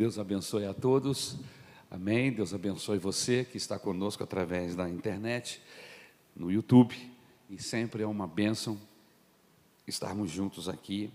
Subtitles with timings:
[0.00, 1.36] Deus abençoe a todos.
[1.90, 2.32] Amém.
[2.32, 5.60] Deus abençoe você que está conosco através da internet,
[6.34, 6.96] no YouTube.
[7.50, 8.80] E sempre é uma bênção
[9.86, 11.12] estarmos juntos aqui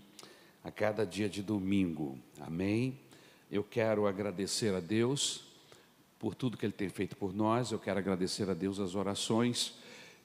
[0.62, 2.16] a cada dia de domingo.
[2.40, 2.96] Amém.
[3.50, 5.48] Eu quero agradecer a Deus
[6.16, 7.72] por tudo que Ele tem feito por nós.
[7.72, 9.74] Eu quero agradecer a Deus as orações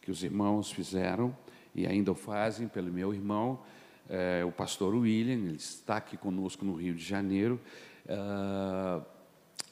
[0.03, 1.35] que os irmãos fizeram
[1.73, 3.63] e ainda o fazem pelo meu irmão,
[4.07, 5.47] é, o pastor William.
[5.47, 7.59] Ele está aqui conosco no Rio de Janeiro.
[8.05, 9.05] Uh,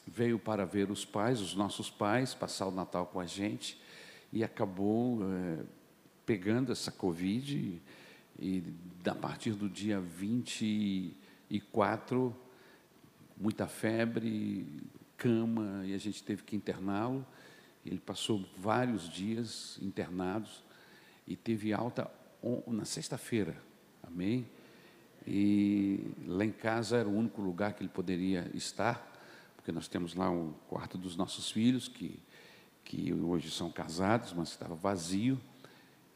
[0.09, 3.79] veio para ver os pais, os nossos pais, passar o Natal com a gente
[4.33, 5.63] e acabou é,
[6.25, 7.81] pegando essa Covid e,
[8.39, 8.63] e
[9.05, 12.35] a partir do dia 24,
[13.37, 14.65] muita febre,
[15.17, 17.25] cama e a gente teve que interná-lo.
[17.85, 20.63] Ele passou vários dias internados
[21.27, 22.09] e teve alta
[22.67, 23.57] na sexta-feira,
[24.03, 24.47] amém?
[25.27, 29.05] E lá em casa era o único lugar que ele poderia estar,
[29.55, 32.19] porque nós temos lá um quarto dos nossos filhos, que,
[32.83, 35.39] que hoje são casados, mas estava vazio,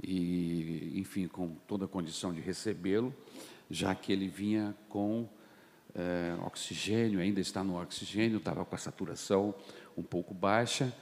[0.02, 3.14] e, enfim, com toda a condição de recebê-lo,
[3.70, 5.28] já que ele vinha com
[5.96, 9.54] é, oxigênio, ainda está no oxigênio, estava com a saturação
[9.98, 10.94] um pouco baixa,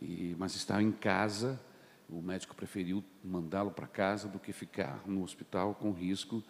[0.00, 1.60] e, mas estava em casa.
[2.08, 6.42] O médico preferiu mandá-lo para casa do que ficar no hospital com risco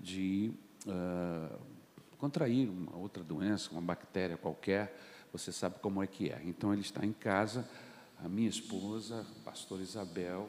[0.00, 0.52] de
[0.86, 1.58] uh,
[2.18, 4.96] contrair uma outra doença, uma bactéria qualquer,
[5.32, 6.40] você sabe como é que é.
[6.44, 7.68] Então ele está em casa,
[8.18, 10.48] a minha esposa, a pastora Isabel,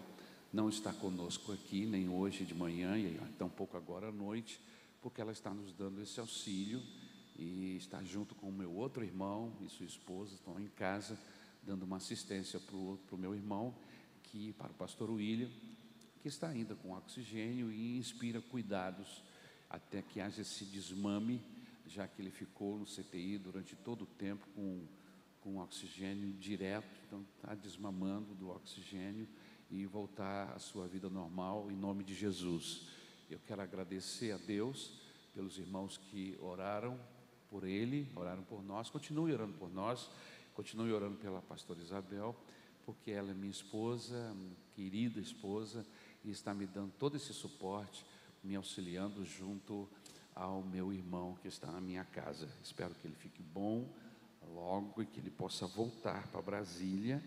[0.51, 4.59] não está conosco aqui, nem hoje de manhã, e tampouco agora à noite,
[5.01, 6.81] porque ela está nos dando esse auxílio
[7.37, 11.17] e está junto com o meu outro irmão e sua esposa, estão em casa,
[11.61, 13.75] dando uma assistência para o meu irmão,
[14.23, 15.49] que para o pastor William,
[16.21, 19.21] que está ainda com oxigênio e inspira cuidados
[19.69, 21.41] até que haja esse desmame,
[21.85, 24.85] já que ele ficou no CTI durante todo o tempo com,
[25.41, 29.27] com oxigênio direto, então está desmamando do oxigênio
[29.69, 32.87] e voltar à sua vida normal em nome de Jesus.
[33.29, 34.91] Eu quero agradecer a Deus
[35.33, 36.99] pelos irmãos que oraram
[37.49, 40.09] por ele, oraram por nós, continue orando por nós,
[40.53, 42.35] continue orando pela pastora Isabel,
[42.85, 44.35] porque ela é minha esposa,
[44.75, 45.85] querida esposa,
[46.23, 48.05] e está me dando todo esse suporte
[48.47, 49.89] me auxiliando junto
[50.33, 52.47] ao meu irmão que está na minha casa.
[52.63, 53.93] Espero que ele fique bom
[54.53, 57.21] logo e que ele possa voltar para Brasília.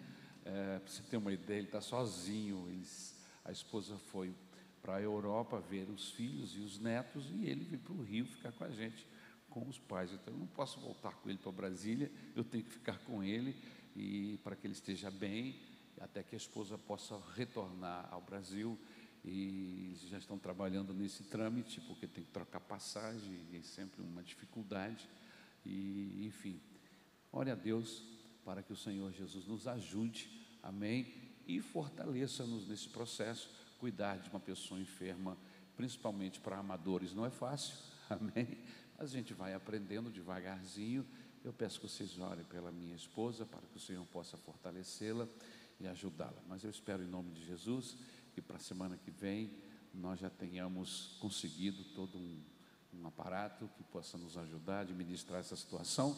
[0.47, 2.67] É, para você ter uma ideia, ele está sozinho.
[3.45, 4.35] A esposa foi
[4.81, 8.25] para a Europa ver os filhos e os netos e ele veio para o Rio
[8.25, 9.07] ficar com a gente,
[9.51, 10.11] com os pais.
[10.15, 13.55] Então eu não posso voltar com ele para Brasília, eu tenho que ficar com ele
[13.95, 15.61] e para que ele esteja bem,
[16.01, 18.79] até que a esposa possa retornar ao Brasil
[19.25, 25.09] e já estão trabalhando nesse trâmite, porque tem que trocar passagem, é sempre uma dificuldade.
[25.65, 26.61] E, enfim,
[27.31, 28.03] ore a Deus
[28.45, 30.31] para que o Senhor Jesus nos ajude,
[30.63, 31.13] amém?
[31.47, 33.51] E fortaleça-nos nesse processo.
[33.79, 35.37] Cuidar de uma pessoa enferma,
[35.77, 37.75] principalmente para amadores, não é fácil,
[38.09, 38.59] amém?
[38.99, 41.07] Mas a gente vai aprendendo devagarzinho.
[41.43, 45.27] Eu peço que vocês orem pela minha esposa, para que o Senhor possa fortalecê-la
[45.79, 46.43] e ajudá-la.
[46.47, 47.97] Mas eu espero, em nome de Jesus,
[48.33, 49.51] que para a semana que vem
[49.93, 52.43] nós já tenhamos conseguido todo um,
[52.95, 56.17] um aparato que possa nos ajudar a administrar essa situação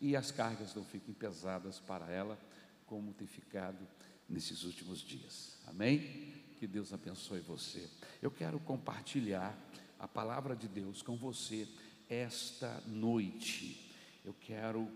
[0.00, 2.38] e as cargas não fiquem pesadas para ela,
[2.86, 3.86] como tem ficado
[4.28, 5.58] nesses últimos dias.
[5.66, 6.32] Amém?
[6.58, 7.88] Que Deus abençoe você.
[8.22, 9.56] Eu quero compartilhar
[9.98, 11.68] a palavra de Deus com você
[12.08, 13.92] esta noite.
[14.24, 14.90] Eu quero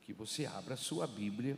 [0.00, 1.56] que você abra a sua Bíblia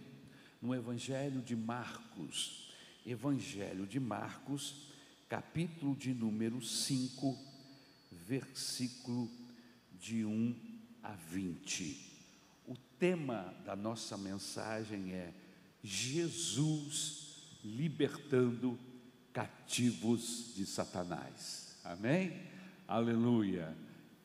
[0.60, 2.64] no Evangelho de Marcos
[3.06, 4.88] Evangelho de Marcos,
[5.28, 7.38] capítulo de número 5,
[8.10, 9.31] versículo
[10.00, 10.54] de 1
[11.03, 12.12] a 20.
[12.66, 15.34] O tema da nossa mensagem é
[15.82, 18.78] Jesus libertando
[19.34, 21.76] cativos de Satanás.
[21.84, 22.32] Amém?
[22.88, 23.76] Aleluia.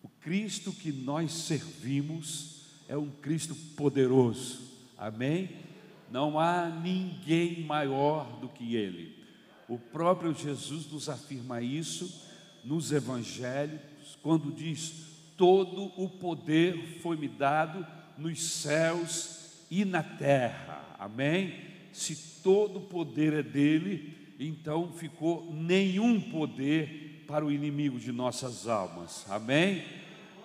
[0.01, 4.61] O Cristo que nós servimos é um Cristo poderoso.
[4.97, 5.68] Amém?
[6.11, 9.17] Não há ninguém maior do que Ele.
[9.67, 12.27] O próprio Jesus nos afirma isso
[12.63, 13.79] nos evangelhos,
[14.21, 15.07] quando diz:
[15.37, 17.85] Todo o poder foi me dado
[18.17, 20.83] nos céus e na terra.
[20.97, 21.53] Amém?
[21.93, 28.67] Se todo o poder é dele, então ficou nenhum poder para o inimigo de nossas
[28.67, 29.25] almas.
[29.29, 29.83] Amém?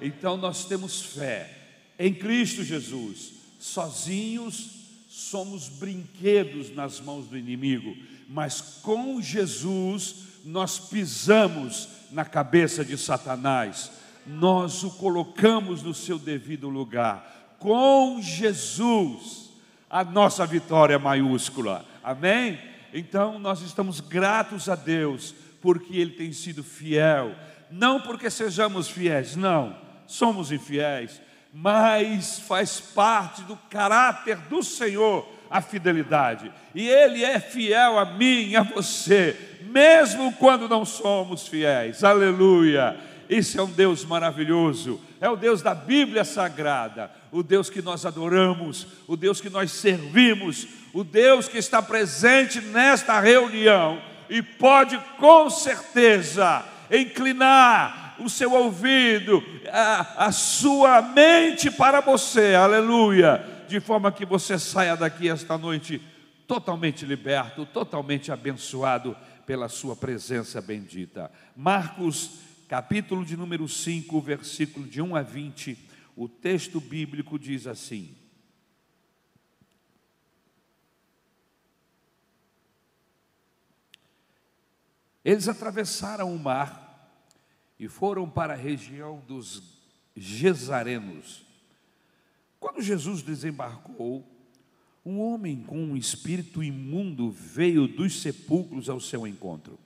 [0.01, 1.51] Então nós temos fé
[1.99, 4.84] em Cristo Jesus, sozinhos
[5.15, 7.97] somos brinquedos nas mãos do inimigo,
[8.29, 13.93] mas com Jesus nós pisamos na cabeça de Satanás,
[14.27, 17.55] nós o colocamos no seu devido lugar.
[17.61, 19.51] com Jesus,
[19.89, 21.85] a nossa vitória maiúscula.
[22.03, 22.59] Amém?
[22.93, 25.33] Então nós estamos gratos a Deus
[25.63, 27.37] porque Ele tem sido fiel,
[27.71, 29.79] não porque sejamos fiéis, não,
[30.09, 31.23] somos infiéis,
[31.57, 38.57] mas faz parte do caráter do Senhor a fidelidade, e Ele é fiel a mim
[38.57, 42.99] a você, mesmo quando não somos fiéis, aleluia.
[43.29, 48.05] Esse é um Deus maravilhoso, é o Deus da Bíblia Sagrada, o Deus que nós
[48.05, 54.99] adoramos, o Deus que nós servimos, o Deus que está presente nesta reunião e pode
[55.19, 64.13] com certeza inclinar o seu ouvido, a, a sua mente para você, aleluia, de forma
[64.13, 66.01] que você saia daqui esta noite
[66.47, 69.17] totalmente liberto, totalmente abençoado
[69.47, 71.31] pela sua presença bendita.
[71.57, 75.79] Marcos, capítulo de número 5, versículo de 1 a 20,
[76.17, 78.15] o texto bíblico diz assim:
[85.25, 86.84] Eles atravessaram o mar
[87.79, 89.63] e foram para a região dos
[90.17, 91.45] Gesarenos.
[92.61, 94.25] Quando Jesus desembarcou,
[95.05, 99.79] um homem com um espírito imundo veio dos sepulcros ao seu encontro.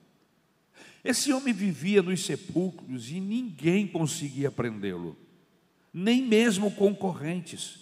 [1.03, 5.17] Esse homem vivia nos sepulcros e ninguém conseguia prendê-lo,
[5.93, 7.79] nem mesmo concorrentes,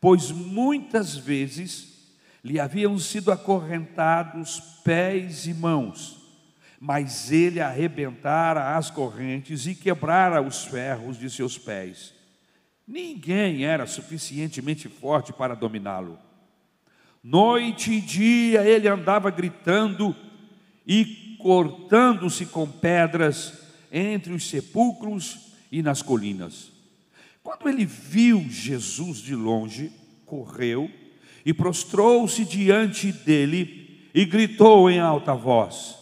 [0.00, 6.17] pois muitas vezes lhe haviam sido acorrentados pés e mãos
[6.80, 12.14] mas ele arrebentara as correntes e quebrara os ferros de seus pés.
[12.86, 16.18] Ninguém era suficientemente forte para dominá-lo.
[17.22, 20.14] Noite e dia ele andava gritando
[20.86, 23.52] e cortando-se com pedras
[23.92, 26.72] entre os sepulcros e nas colinas.
[27.42, 29.92] Quando ele viu Jesus de longe,
[30.24, 30.90] correu
[31.44, 35.97] e prostrou-se diante dele e gritou em alta voz: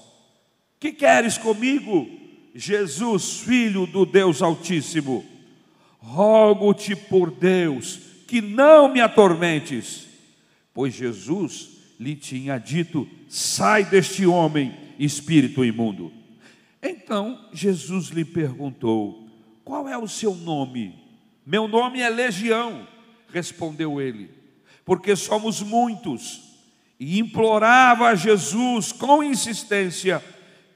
[0.86, 2.08] que queres comigo,
[2.54, 5.24] Jesus, filho do Deus Altíssimo?
[5.98, 7.98] Rogo-te por Deus
[8.28, 10.06] que não me atormentes,
[10.72, 16.12] pois Jesus lhe tinha dito: sai deste homem, espírito imundo.
[16.80, 19.28] Então Jesus lhe perguntou:
[19.64, 20.94] qual é o seu nome?
[21.44, 22.86] Meu nome é Legião,
[23.32, 24.30] respondeu ele,
[24.84, 26.44] porque somos muitos.
[26.98, 30.22] E implorava a Jesus com insistência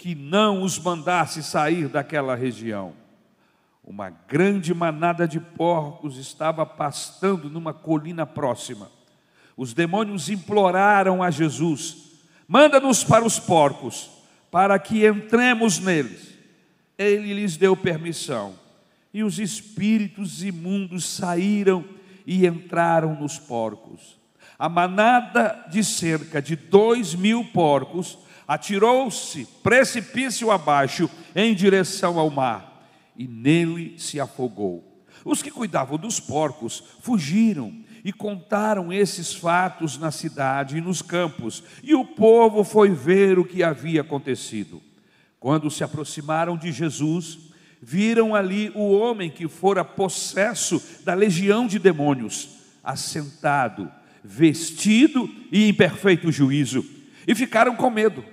[0.01, 2.95] que não os mandasse sair daquela região.
[3.85, 8.91] Uma grande manada de porcos estava pastando numa colina próxima.
[9.55, 12.13] Os demônios imploraram a Jesus:
[12.49, 14.11] manda-nos para os porcos,
[14.51, 16.33] para que entremos neles.
[16.97, 18.55] Ele lhes deu permissão,
[19.13, 21.85] e os espíritos imundos saíram
[22.27, 24.19] e entraram nos porcos.
[24.59, 28.17] A manada de cerca de dois mil porcos
[28.51, 32.85] atirou-se precipício abaixo em direção ao mar
[33.17, 35.05] e nele se afogou.
[35.25, 37.73] Os que cuidavam dos porcos fugiram
[38.05, 43.45] e contaram esses fatos na cidade e nos campos, e o povo foi ver o
[43.45, 44.83] que havia acontecido.
[45.39, 47.39] Quando se aproximaram de Jesus,
[47.81, 52.49] viram ali o homem que fora possesso da legião de demônios,
[52.83, 53.89] assentado,
[54.25, 56.85] vestido e em perfeito juízo,
[57.29, 58.25] e ficaram com medo.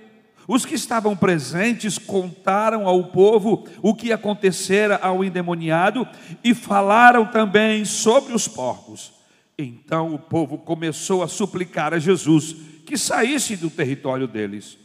[0.48, 6.08] Os que estavam presentes contaram ao povo o que acontecera ao endemoniado
[6.42, 9.12] e falaram também sobre os porcos.
[9.58, 14.78] Então o povo começou a suplicar a Jesus que saísse do território deles.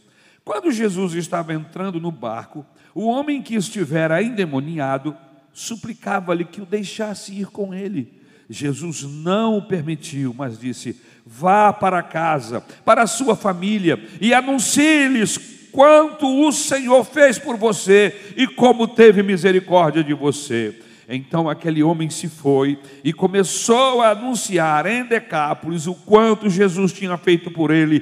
[0.43, 5.15] Quando Jesus estava entrando no barco, o homem que estivera endemoniado
[5.53, 8.21] suplicava-lhe que o deixasse ir com ele.
[8.49, 15.37] Jesus não o permitiu, mas disse: Vá para casa, para a sua família e anuncie-lhes
[15.71, 20.79] quanto o Senhor fez por você e como teve misericórdia de você.
[21.07, 27.17] Então aquele homem se foi e começou a anunciar em Decápolis o quanto Jesus tinha
[27.17, 28.01] feito por ele.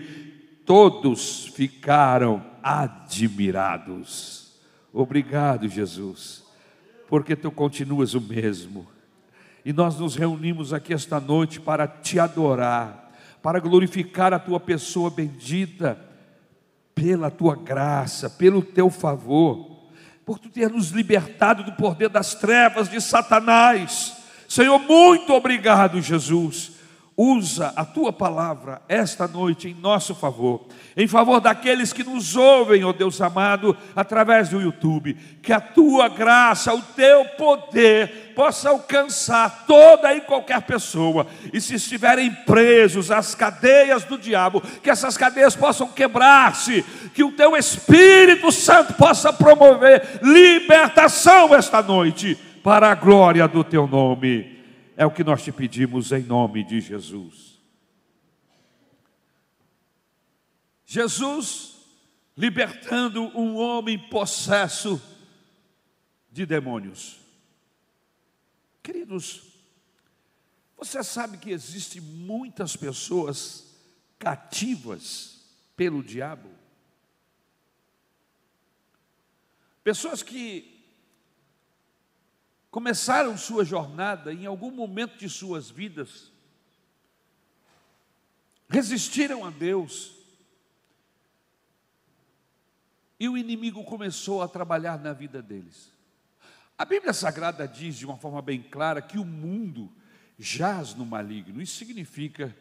[0.65, 4.41] Todos ficaram admirados.
[4.93, 6.43] Obrigado, Jesus,
[7.09, 8.87] porque tu continuas o mesmo.
[9.63, 13.00] E nós nos reunimos aqui esta noite para te adorar,
[13.41, 15.99] para glorificar a tua pessoa bendita
[16.93, 19.89] pela tua graça, pelo teu favor,
[20.25, 24.17] por tu ter nos libertado do poder das trevas de Satanás.
[24.47, 26.70] Senhor, muito obrigado, Jesus.
[27.21, 30.65] Usa a tua palavra esta noite em nosso favor,
[30.97, 35.61] em favor daqueles que nos ouvem, ó oh Deus amado, através do YouTube, que a
[35.61, 43.11] tua graça, o teu poder possa alcançar toda e qualquer pessoa, e se estiverem presos
[43.11, 49.31] às cadeias do diabo, que essas cadeias possam quebrar-se, que o teu Espírito Santo possa
[49.31, 54.50] promover libertação esta noite, para a glória do teu nome.
[55.01, 57.59] É o que nós te pedimos em nome de Jesus.
[60.85, 61.77] Jesus
[62.37, 65.01] libertando um homem possesso
[66.31, 67.19] de demônios.
[68.83, 69.41] Queridos,
[70.77, 73.75] você sabe que existem muitas pessoas
[74.19, 75.43] cativas
[75.75, 76.51] pelo diabo?
[79.83, 80.80] Pessoas que
[82.71, 86.31] começaram sua jornada em algum momento de suas vidas,
[88.69, 90.13] resistiram a Deus,
[93.19, 95.91] e o inimigo começou a trabalhar na vida deles.
[96.75, 99.91] A Bíblia Sagrada diz de uma forma bem clara que o mundo
[100.39, 101.61] jaz no maligno.
[101.61, 102.55] Isso significa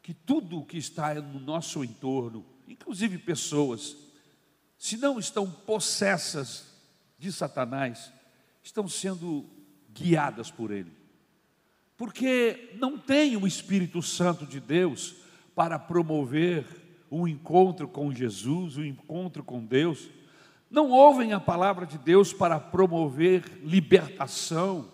[0.00, 3.94] que tudo o que está no nosso entorno, inclusive pessoas,
[4.78, 6.68] se não estão possessas
[7.18, 8.10] de Satanás,
[8.68, 9.46] estão sendo
[9.94, 10.92] guiadas por Ele.
[11.96, 15.14] Porque não tem o Espírito Santo de Deus
[15.54, 16.66] para promover
[17.10, 20.10] um encontro com Jesus, um encontro com Deus.
[20.70, 24.92] Não ouvem a palavra de Deus para promover libertação,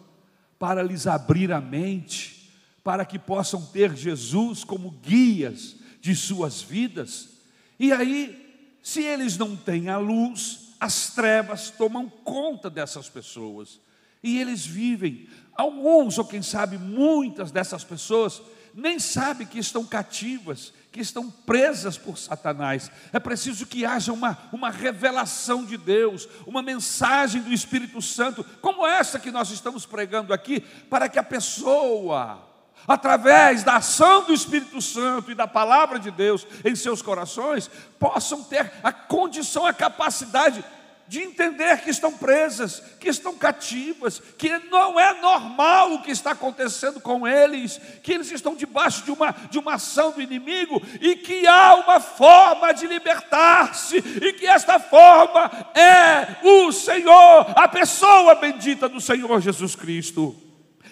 [0.57, 2.53] para lhes abrir a mente,
[2.85, 7.41] para que possam ter Jesus como guias de suas vidas.
[7.77, 13.81] E aí, se eles não têm a luz, as trevas tomam conta dessas pessoas
[14.23, 15.27] e eles vivem.
[15.55, 18.43] Alguns, ou quem sabe muitas dessas pessoas,
[18.75, 22.91] nem sabem que estão cativas, que estão presas por Satanás.
[23.15, 28.87] É preciso que haja uma, uma revelação de Deus, uma mensagem do Espírito Santo, como
[28.87, 32.47] essa que nós estamos pregando aqui, para que a pessoa,
[32.87, 38.43] através da ação do Espírito Santo e da palavra de Deus em seus corações, possam
[38.43, 40.63] ter a condição, a capacidade
[41.07, 46.31] de entender que estão presas, que estão cativas, que não é normal o que está
[46.31, 51.17] acontecendo com eles, que eles estão debaixo de uma, de uma ação do inimigo e
[51.17, 58.35] que há uma forma de libertar-se, e que esta forma é o Senhor, a pessoa
[58.35, 60.35] bendita do Senhor Jesus Cristo.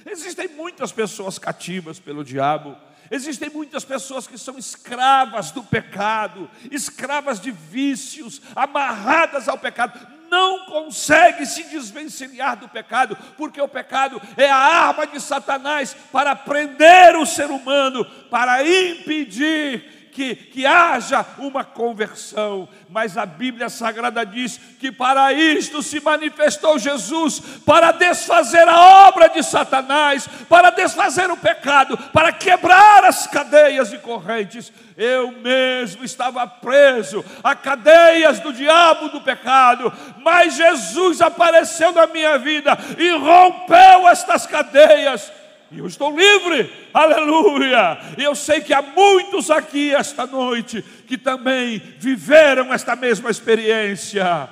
[0.05, 2.77] Existem muitas pessoas cativas pelo diabo.
[3.13, 10.01] Existem muitas pessoas que são escravas do pecado, escravas de vícios, amarradas ao pecado,
[10.31, 16.35] não consegue se desvencilhar do pecado, porque o pecado é a arma de Satanás para
[16.35, 24.25] prender o ser humano, para impedir que, que haja uma conversão, mas a Bíblia Sagrada
[24.27, 31.31] diz que para isto se manifestou Jesus para desfazer a obra de Satanás, para desfazer
[31.31, 34.71] o pecado, para quebrar as cadeias e correntes.
[34.99, 42.37] Eu mesmo estava preso a cadeias do diabo do pecado, mas Jesus apareceu na minha
[42.39, 45.33] vida e rompeu estas cadeias
[45.73, 47.99] e eu estou livre, aleluia.
[48.19, 54.49] E eu sei que há muitos aqui esta noite que também viveram esta mesma experiência,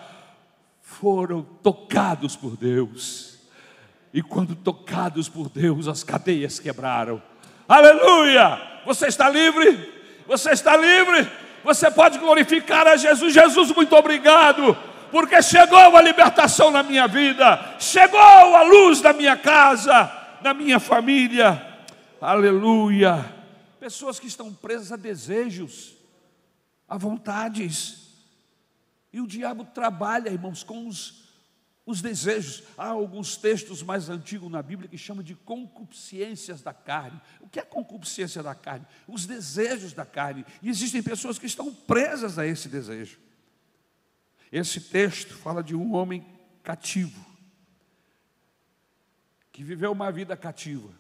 [0.80, 3.38] foram tocados por Deus.
[4.12, 7.22] E quando tocados por Deus, as cadeias quebraram.
[7.68, 8.60] Aleluia!
[8.86, 9.92] Você está livre?
[10.26, 11.30] Você está livre?
[11.62, 13.34] Você pode glorificar a Jesus.
[13.34, 14.76] Jesus, muito obrigado
[15.10, 20.80] porque chegou a libertação na minha vida, chegou a luz da minha casa, na minha
[20.80, 21.66] família.
[22.20, 23.36] Aleluia.
[23.78, 25.94] Pessoas que estão presas a desejos,
[26.88, 28.08] a vontades.
[29.12, 31.24] E o diabo trabalha, irmãos, com os,
[31.86, 32.62] os desejos.
[32.76, 37.20] Há alguns textos mais antigos na Bíblia que chamam de concupiscências da carne.
[37.40, 38.86] O que é concupiscência da carne?
[39.08, 40.44] Os desejos da carne.
[40.62, 43.18] E existem pessoas que estão presas a esse desejo.
[44.52, 46.26] Esse texto fala de um homem
[46.62, 47.29] cativo
[49.52, 50.92] que viveu uma vida cativa,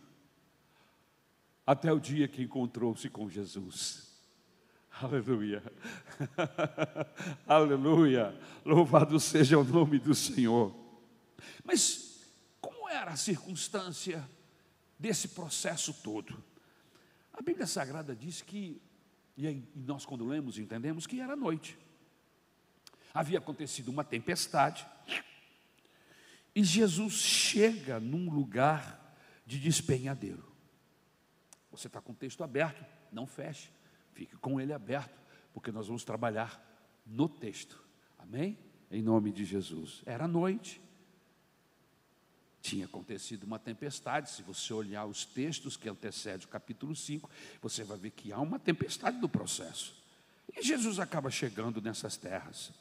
[1.66, 4.10] até o dia que encontrou-se com Jesus.
[5.00, 5.62] Aleluia,
[7.46, 10.74] aleluia, louvado seja o nome do Senhor.
[11.64, 12.20] Mas
[12.60, 14.28] como era a circunstância
[14.98, 16.42] desse processo todo?
[17.32, 18.82] A Bíblia Sagrada diz que,
[19.36, 21.78] e nós quando lemos entendemos que era noite.
[23.14, 24.86] Havia acontecido uma tempestade,
[26.54, 29.16] e Jesus chega num lugar
[29.46, 30.50] de despenhadeiro.
[31.70, 33.70] Você está com o texto aberto, não feche,
[34.12, 35.20] fique com ele aberto,
[35.52, 36.60] porque nós vamos trabalhar
[37.06, 37.82] no texto.
[38.18, 38.58] Amém?
[38.90, 40.02] Em nome de Jesus.
[40.04, 40.80] Era noite.
[42.60, 44.30] Tinha acontecido uma tempestade.
[44.30, 47.30] Se você olhar os textos que antecedem o capítulo 5,
[47.62, 49.94] você vai ver que há uma tempestade no processo.
[50.54, 52.72] E Jesus acaba chegando nessas terras,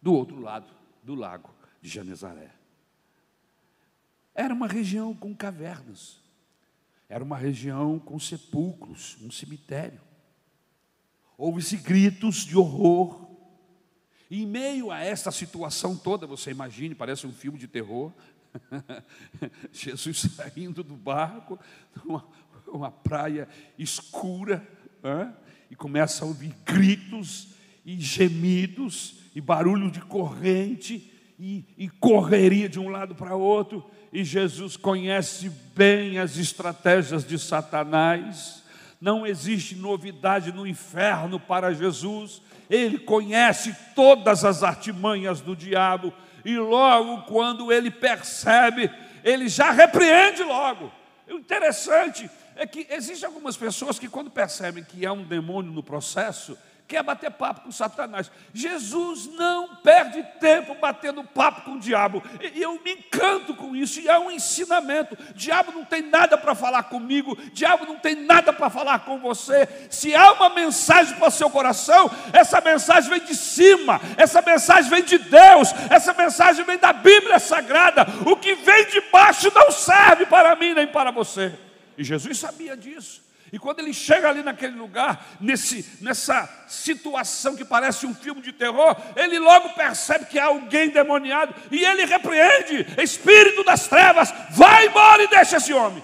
[0.00, 1.52] do outro lado do lago
[1.82, 2.55] de Genezaré.
[4.36, 6.18] Era uma região com cavernas,
[7.08, 10.00] era uma região com sepulcros, um cemitério.
[11.38, 13.24] Houve-se gritos de horror.
[14.30, 18.12] E em meio a esta situação toda, você imagine, parece um filme de terror.
[19.72, 21.58] Jesus saindo do barco,
[22.04, 22.26] uma,
[22.66, 24.66] uma praia escura,
[25.70, 32.78] e começa a ouvir gritos e gemidos e barulho de corrente e, e correria de
[32.78, 33.84] um lado para outro.
[34.16, 38.62] E Jesus conhece bem as estratégias de Satanás.
[38.98, 42.40] Não existe novidade no inferno para Jesus.
[42.70, 46.14] Ele conhece todas as artimanhas do diabo.
[46.46, 48.90] E logo quando ele percebe,
[49.22, 50.90] ele já repreende logo.
[51.28, 55.82] O interessante é que existem algumas pessoas que, quando percebem que há um demônio no
[55.82, 56.56] processo,
[56.86, 58.30] quer bater papo com Satanás.
[58.54, 62.22] Jesus não perde tempo batendo papo com o diabo.
[62.54, 65.16] E eu me encanto com isso, e é um ensinamento.
[65.34, 69.68] Diabo não tem nada para falar comigo, diabo não tem nada para falar com você.
[69.90, 74.88] Se há uma mensagem para o seu coração, essa mensagem vem de cima, essa mensagem
[74.88, 78.06] vem de Deus, essa mensagem vem da Bíblia Sagrada.
[78.24, 81.52] O que vem de baixo não serve para mim nem para você.
[81.98, 83.25] E Jesus sabia disso.
[83.52, 88.52] E quando ele chega ali naquele lugar, nesse, nessa situação que parece um filme de
[88.52, 94.88] terror, ele logo percebe que há alguém demoniado e ele repreende: Espírito das trevas, vai
[94.88, 96.02] embora e deixa esse homem.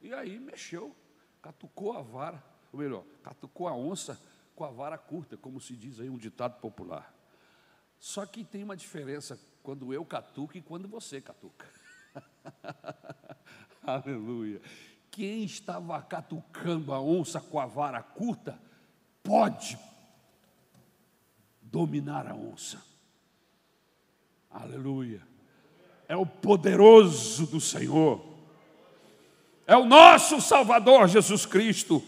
[0.00, 0.94] E aí mexeu,
[1.40, 4.20] catucou a vara, ou melhor, catucou a onça
[4.56, 7.14] com a vara curta, como se diz aí um ditado popular.
[8.00, 11.68] Só que tem uma diferença quando eu catuco e quando você catuca.
[13.86, 14.60] Aleluia
[15.10, 18.60] quem estava catucando a onça com a vara curta
[19.22, 19.78] pode
[21.60, 22.82] dominar a onça.
[24.50, 25.26] Aleluia.
[26.08, 28.24] É o poderoso do Senhor.
[29.66, 32.02] É o nosso Salvador Jesus Cristo.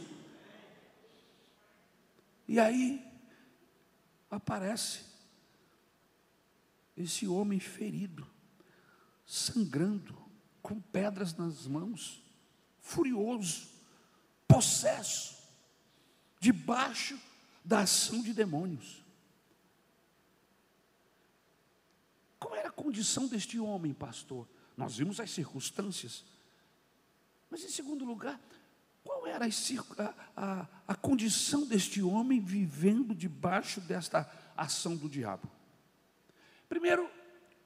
[2.49, 3.05] E aí
[4.31, 5.05] aparece
[6.97, 8.27] esse homem ferido,
[9.25, 10.21] sangrando,
[10.61, 12.22] com pedras nas mãos
[12.83, 13.69] furioso,
[14.47, 15.39] possesso,
[16.39, 17.19] debaixo
[17.65, 19.03] da ação de demônios.
[22.39, 24.47] Qual era a condição deste homem, pastor?
[24.77, 26.25] Nós vimos as circunstâncias.
[27.49, 28.41] Mas, em segundo lugar,
[29.05, 35.49] qual era a, a, a condição deste homem vivendo debaixo desta ação do diabo?
[36.69, 37.09] Primeiro,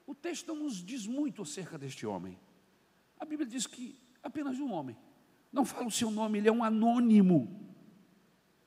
[0.05, 2.37] o texto não nos diz muito acerca deste homem.
[3.19, 4.95] A Bíblia diz que apenas um homem.
[5.57, 7.49] Não fala o seu nome, ele é um anônimo.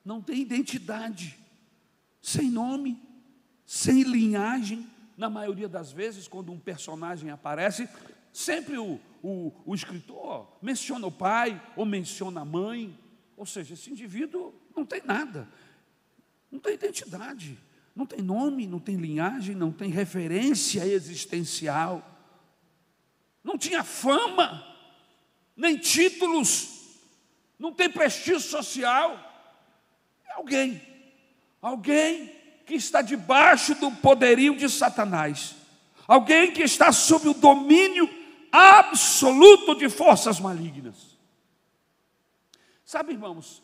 [0.04, 1.38] Não tem identidade.
[2.20, 3.00] Sem nome,
[3.64, 4.84] sem linhagem.
[5.16, 7.88] Na maioria das vezes, quando um personagem aparece,
[8.32, 12.98] sempre o, o, o escritor menciona o pai ou menciona a mãe.
[13.36, 15.48] Ou seja, esse indivíduo não tem nada,
[16.50, 17.56] não tem identidade,
[17.94, 22.04] não tem nome, não tem linhagem, não tem referência existencial,
[23.44, 24.66] não tinha fama
[25.56, 26.79] nem títulos,
[27.60, 29.12] não tem prestígio social.
[30.26, 30.80] É alguém,
[31.60, 35.54] alguém que está debaixo do poderio de Satanás,
[36.08, 38.08] alguém que está sob o domínio
[38.50, 41.18] absoluto de forças malignas.
[42.82, 43.62] Sabe, irmãos,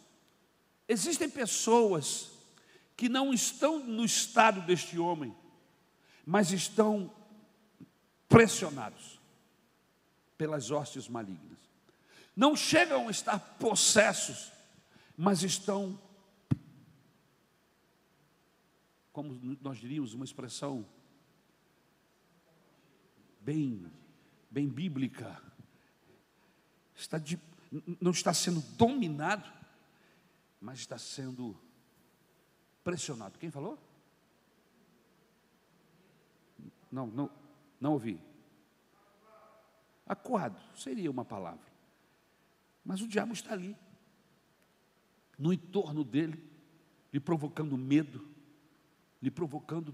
[0.87, 2.31] existem pessoas
[2.97, 5.35] que não estão no estado deste homem,
[6.25, 7.11] mas estão
[8.29, 9.19] pressionados
[10.37, 11.57] pelas hostes malignas
[12.37, 14.53] não chegam a estar possessos,
[15.17, 15.99] mas estão,
[19.11, 20.87] como nós diríamos, uma expressão
[23.41, 23.91] bem,
[24.51, 25.43] bem bíblica,
[26.95, 27.41] está de,
[27.99, 29.51] não está sendo dominado,
[30.61, 31.59] mas está sendo
[32.85, 33.39] pressionado.
[33.39, 33.79] Quem falou?
[36.93, 37.31] Não, não,
[37.81, 38.21] não ouvi.
[40.07, 41.76] Acuado seria uma palavra.
[42.87, 43.77] Mas o diabo está ali,
[45.37, 46.41] no entorno dele,
[47.13, 48.25] lhe provocando medo,
[49.21, 49.93] lhe provocando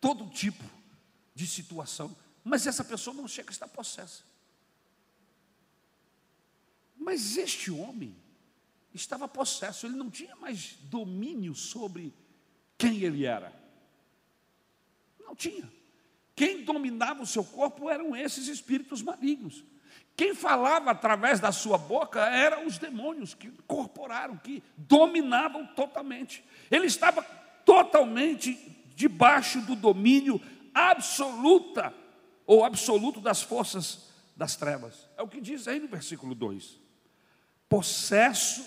[0.00, 0.62] todo tipo
[1.34, 2.16] de situação.
[2.44, 4.22] Mas essa pessoa não chega a estar possessa.
[6.96, 8.16] Mas este homem
[8.94, 12.14] estava possesso, ele não tinha mais domínio sobre
[12.78, 13.52] quem ele era.
[15.18, 15.68] Não tinha.
[16.36, 19.64] Quem dominava o seu corpo eram esses espíritos malignos.
[20.18, 26.44] Quem falava através da sua boca eram os demônios que incorporaram, que dominavam totalmente.
[26.68, 27.22] Ele estava
[27.64, 28.58] totalmente
[28.96, 30.40] debaixo do domínio
[30.74, 31.94] absoluta
[32.44, 35.08] ou absoluto das forças das trevas.
[35.16, 36.80] É o que diz aí no versículo 2.
[37.68, 38.66] Possesso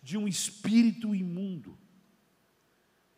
[0.00, 1.76] de um espírito imundo.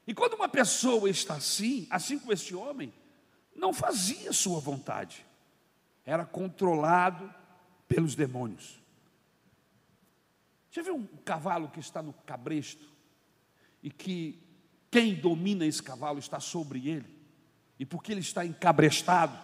[0.07, 2.95] E quando uma pessoa está assim, assim como este homem,
[3.55, 5.27] não fazia sua vontade,
[6.07, 7.44] era controlado
[7.89, 8.83] pelos demônios.
[10.71, 12.93] Já viu um cavalo que está no cabresto
[13.83, 14.43] e que
[14.91, 17.07] quem domina esse cavalo está sobre ele,
[17.79, 19.37] e porque ele está encabrestado,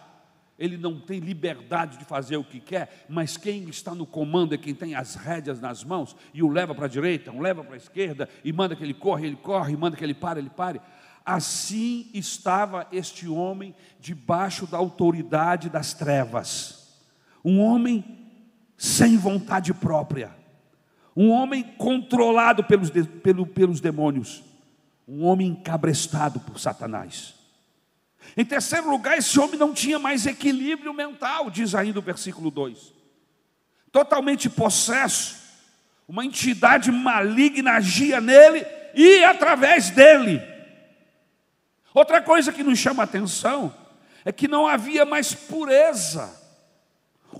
[0.57, 4.57] ele não tem liberdade de fazer o que quer, mas quem está no comando é
[4.57, 7.73] quem tem as rédeas nas mãos e o leva para a direita, o leva para
[7.73, 10.49] a esquerda, e manda que ele corre, ele corre, e manda que ele pare, ele
[10.49, 10.79] pare.
[11.25, 16.99] Assim estava este homem debaixo da autoridade das trevas.
[17.43, 18.20] Um homem
[18.81, 20.35] sem vontade própria.
[21.15, 22.89] Um homem controlado pelos,
[23.21, 24.41] pelo, pelos demônios.
[25.07, 27.35] Um homem encabrestado por Satanás.
[28.35, 32.91] Em terceiro lugar, esse homem não tinha mais equilíbrio mental, diz ainda o versículo 2.
[33.91, 35.37] Totalmente possesso,
[36.07, 38.65] uma entidade maligna agia nele
[38.95, 40.41] e através dele.
[41.93, 43.71] Outra coisa que nos chama a atenção
[44.25, 46.35] é que não havia mais pureza.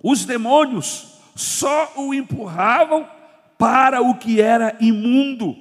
[0.03, 3.09] Os demônios só o empurravam
[3.57, 5.55] para o que era imundo.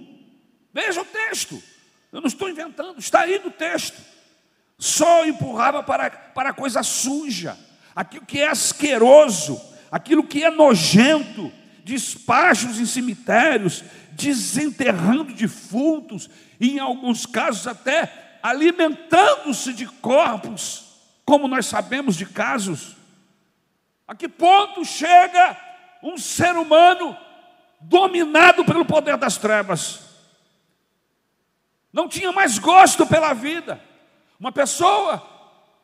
[0.72, 1.62] Veja o texto,
[2.12, 4.00] eu não estou inventando, está aí no texto.
[4.78, 7.58] Só o empurrava para, para coisa suja,
[7.94, 9.60] aquilo que é asqueroso,
[9.92, 11.52] aquilo que é nojento,
[11.84, 20.84] despachos em cemitérios, desenterrando defuntos, e em alguns casos até alimentando-se de corpos,
[21.24, 22.96] como nós sabemos de casos.
[24.10, 25.56] A que ponto chega
[26.02, 27.16] um ser humano
[27.80, 30.00] dominado pelo poder das trevas?
[31.92, 33.80] Não tinha mais gosto pela vida.
[34.40, 35.24] Uma pessoa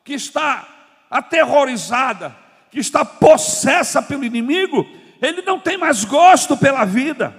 [0.03, 0.67] que está
[1.09, 2.37] aterrorizada,
[2.69, 4.85] que está possessa pelo inimigo,
[5.23, 7.33] ele não tem mais gosto pela vida.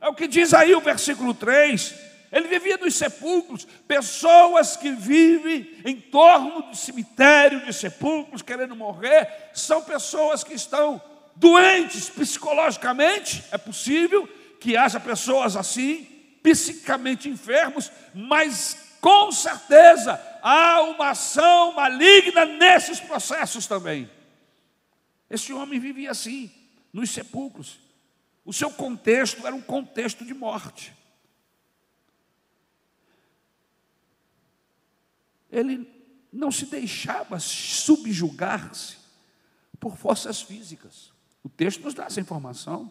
[0.00, 1.94] É o que diz aí o versículo 3.
[2.32, 9.50] Ele vivia nos sepulcros, pessoas que vivem em torno do cemitério de sepulcros, querendo morrer,
[9.52, 11.00] são pessoas que estão
[11.36, 14.26] doentes psicologicamente, é possível
[14.58, 16.08] que haja pessoas assim,
[16.42, 24.10] psicamente enfermos, mas com certeza há uma ação maligna nesses processos também.
[25.28, 26.50] Esse homem vivia assim,
[26.92, 27.78] nos sepulcros.
[28.42, 30.94] O seu contexto era um contexto de morte.
[35.52, 35.86] Ele
[36.32, 38.96] não se deixava subjugar-se
[39.78, 41.12] por forças físicas.
[41.44, 42.90] O texto nos dá essa informação.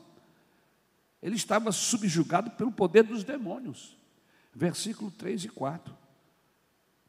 [1.21, 3.97] Ele estava subjugado pelo poder dos demônios.
[4.53, 5.97] Versículo 3 e 4.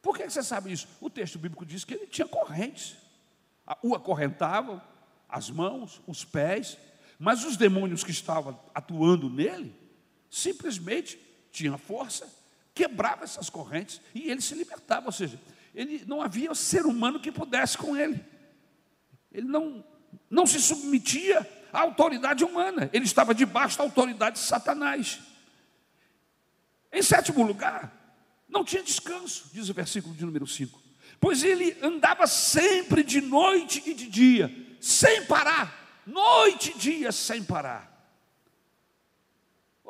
[0.01, 0.89] Por que você sabe isso?
[1.01, 2.97] O texto bíblico diz que ele tinha correntes.
[3.83, 4.81] O acorrentavam,
[5.29, 6.79] as mãos, os pés,
[7.19, 9.75] mas os demônios que estavam atuando nele
[10.31, 12.42] simplesmente tinham força
[12.75, 15.41] quebrava essas correntes e ele se libertava, ou seja,
[15.75, 18.23] ele não havia ser humano que pudesse com ele.
[19.31, 19.85] Ele não,
[20.31, 25.21] não se submetia à autoridade humana, ele estava debaixo da autoridade de Satanás.
[26.93, 27.91] Em sétimo lugar,
[28.49, 30.83] não tinha descanso, diz o versículo de número 5,
[31.19, 37.43] pois ele andava sempre de noite e de dia, sem parar, noite e dia sem
[37.43, 37.92] parar.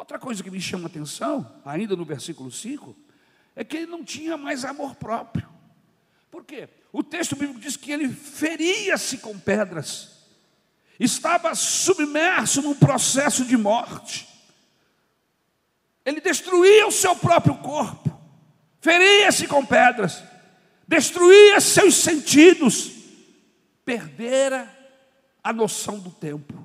[0.03, 2.97] Outra coisa que me chama a atenção, ainda no versículo 5,
[3.55, 5.49] é que ele não tinha mais amor próprio.
[6.29, 6.69] Por quê?
[6.93, 10.27] O texto bíblico diz que ele feria-se com pedras,
[10.99, 14.29] estava submerso num processo de morte.
[16.05, 18.11] Ele destruía o seu próprio corpo,
[18.81, 20.21] feria-se com pedras,
[20.85, 22.91] destruía seus sentidos,
[23.85, 24.69] perdera
[25.45, 26.62] a noção do tempo.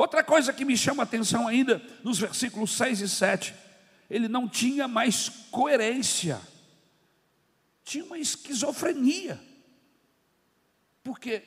[0.00, 3.54] Outra coisa que me chama a atenção ainda, nos versículos 6 e 7,
[4.08, 6.40] ele não tinha mais coerência,
[7.84, 9.38] tinha uma esquizofrenia.
[11.04, 11.42] Porque,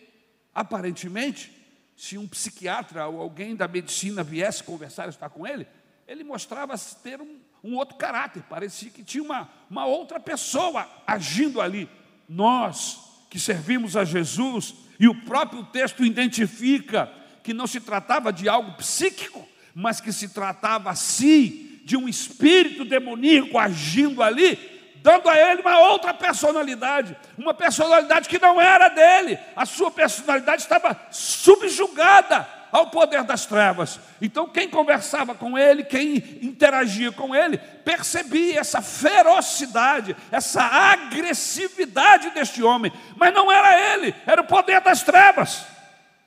[0.54, 1.52] aparentemente,
[1.98, 5.66] se um psiquiatra ou alguém da medicina viesse conversar, estar com ele,
[6.08, 11.60] ele mostrava ter um, um outro caráter, parecia que tinha uma, uma outra pessoa agindo
[11.60, 11.90] ali.
[12.30, 13.00] Nós
[13.32, 17.12] que servimos a Jesus, e o próprio texto identifica
[17.44, 22.86] que não se tratava de algo psíquico, mas que se tratava assim de um espírito
[22.86, 24.58] demoníaco agindo ali,
[25.04, 30.62] dando a ele uma outra personalidade, uma personalidade que não era dele, a sua personalidade
[30.62, 34.00] estava subjugada ao poder das trevas.
[34.22, 42.64] Então, quem conversava com ele, quem interagia com ele, percebia essa ferocidade, essa agressividade deste
[42.64, 45.73] homem, mas não era ele, era o poder das trevas.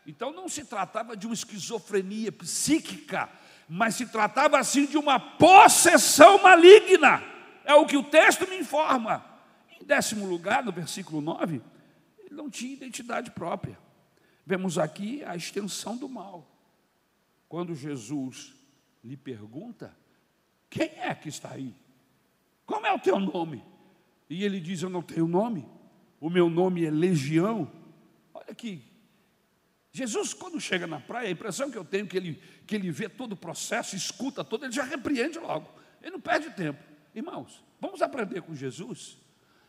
[0.07, 3.29] Então, não se tratava de uma esquizofrenia psíquica,
[3.69, 7.23] mas se tratava assim de uma possessão maligna,
[7.64, 9.25] é o que o texto me informa.
[9.81, 11.61] Em décimo lugar, no versículo 9,
[12.19, 13.77] ele não tinha identidade própria.
[14.47, 16.49] Vemos aqui a extensão do mal.
[17.49, 18.55] Quando Jesus
[19.03, 19.97] lhe pergunta:
[20.71, 21.75] Quem é que está aí?
[22.64, 23.64] Como é o teu nome?
[24.31, 25.69] E ele diz: Eu não tenho nome,
[26.21, 27.71] o meu nome é Legião.
[28.33, 28.96] Olha aqui.
[29.97, 32.91] Jesus, quando chega na praia, a impressão que eu tenho é que ele, que ele
[32.91, 35.71] vê todo o processo, escuta todo, ele já repreende logo.
[36.03, 36.79] Ele não perde tempo.
[37.15, 39.17] Irmãos, vamos aprender com Jesus.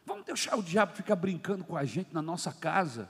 [0.06, 3.08] Vamos deixar o diabo ficar brincando com a gente na nossa casa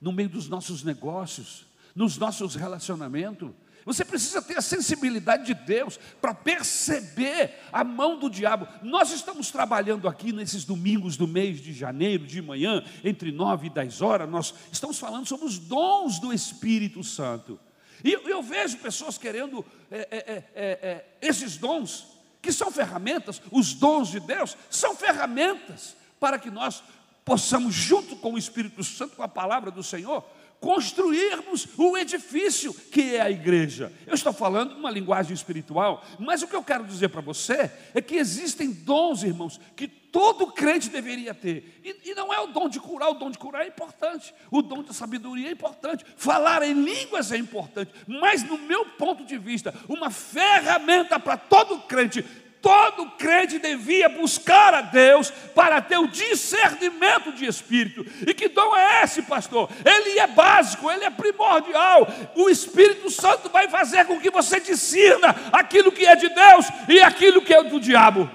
[0.00, 3.50] no meio dos nossos negócios, nos nossos relacionamentos.
[3.86, 8.66] Você precisa ter a sensibilidade de Deus para perceber a mão do diabo.
[8.82, 13.70] Nós estamos trabalhando aqui nesses domingos do mês de janeiro, de manhã, entre nove e
[13.70, 17.60] dez horas, nós estamos falando sobre os dons do Espírito Santo.
[18.02, 22.08] E eu vejo pessoas querendo é, é, é, é, é esses dons,
[22.42, 26.82] que são ferramentas, os dons de Deus, são ferramentas para que nós
[27.24, 30.24] possamos, junto com o Espírito Santo, com a palavra do Senhor,
[30.60, 33.92] construirmos o edifício que é a igreja.
[34.06, 38.00] Eu estou falando uma linguagem espiritual, mas o que eu quero dizer para você é
[38.00, 41.78] que existem dons, irmãos, que todo crente deveria ter.
[41.84, 44.62] E, e, não é o dom de curar, o dom de curar é importante, o
[44.62, 49.36] dom de sabedoria é importante, falar em línguas é importante, mas no meu ponto de
[49.36, 52.24] vista, uma ferramenta para todo crente
[52.60, 58.04] todo crente devia buscar a Deus para ter o discernimento de espírito.
[58.26, 59.70] E que dom é esse, pastor?
[59.84, 62.08] Ele é básico, ele é primordial.
[62.34, 67.00] O Espírito Santo vai fazer com que você discirna aquilo que é de Deus e
[67.00, 68.30] aquilo que é do diabo.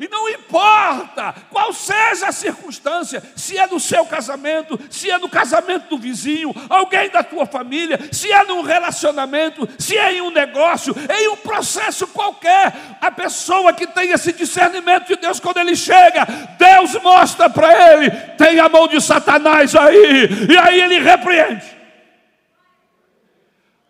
[0.00, 5.28] E não importa qual seja a circunstância, se é no seu casamento, se é no
[5.28, 10.30] casamento do vizinho, alguém da tua família, se é num relacionamento, se é em um
[10.30, 15.76] negócio, em um processo qualquer, a pessoa que tem esse discernimento de Deus, quando ele
[15.76, 16.24] chega,
[16.58, 21.78] Deus mostra para ele: tem a mão de Satanás aí, e aí ele repreende.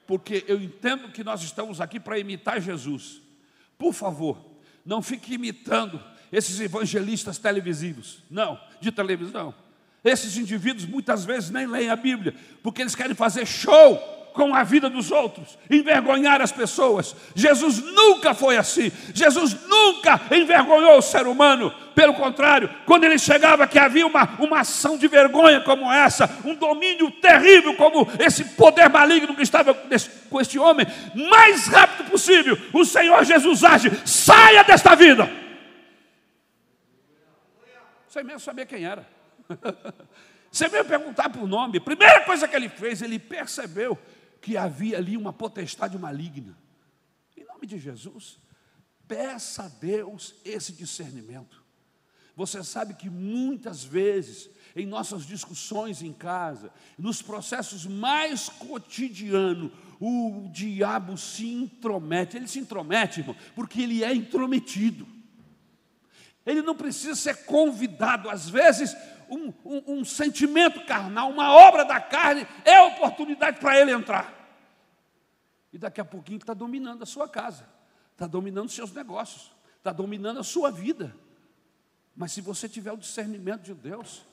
[0.09, 3.23] Porque eu entendo que nós estamos aqui para imitar Jesus.
[3.79, 4.50] Por favor,
[4.85, 8.23] não fique imitando esses evangelistas televisivos.
[8.31, 9.55] Não, de televisão.
[10.05, 14.63] Esses indivíduos muitas vezes nem leem a Bíblia, porque eles querem fazer show com a
[14.63, 17.15] vida dos outros, envergonhar as pessoas.
[17.35, 18.91] Jesus nunca foi assim.
[19.15, 21.73] Jesus nunca envergonhou o ser humano.
[21.95, 26.55] Pelo contrário, quando ele chegava que havia uma, uma ação de vergonha como essa, um
[26.55, 30.87] domínio terrível como esse poder maligno que estava com este homem,
[31.31, 35.31] mais rápido possível, o Senhor Jesus age, saia desta vida.
[38.09, 39.07] Você mesmo sabia quem era.
[40.51, 41.79] Você veio perguntar por nome.
[41.79, 43.97] Primeira coisa que ele fez, ele percebeu
[44.41, 46.57] que havia ali uma potestade maligna.
[47.37, 48.39] Em nome de Jesus,
[49.07, 51.63] peça a Deus esse discernimento.
[52.37, 60.49] Você sabe que muitas vezes, em nossas discussões em casa, nos processos mais cotidianos, o
[60.51, 62.37] diabo se intromete.
[62.37, 65.07] Ele se intromete, irmão, porque ele é intrometido.
[66.47, 68.31] Ele não precisa ser convidado.
[68.31, 68.97] Às vezes,
[69.31, 74.35] um, um, um sentimento carnal, uma obra da carne, é oportunidade para ele entrar.
[75.73, 77.69] E daqui a pouquinho está dominando a sua casa,
[78.13, 81.15] está dominando os seus negócios, está dominando a sua vida.
[82.15, 84.25] Mas se você tiver o discernimento de Deus,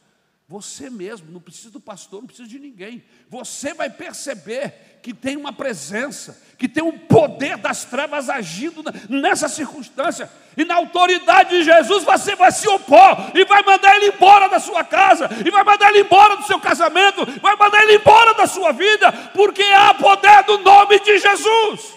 [0.49, 3.03] você mesmo, não precisa do pastor, não precisa de ninguém.
[3.27, 9.49] Você vai perceber que tem uma presença, que tem um poder das trevas agindo nessa
[9.49, 10.31] circunstância.
[10.55, 14.57] E na autoridade de Jesus você vai se opor e vai mandar ele embora da
[14.57, 18.47] sua casa, e vai mandar ele embora do seu casamento, vai mandar ele embora da
[18.47, 21.93] sua vida, porque há poder do nome de Jesus.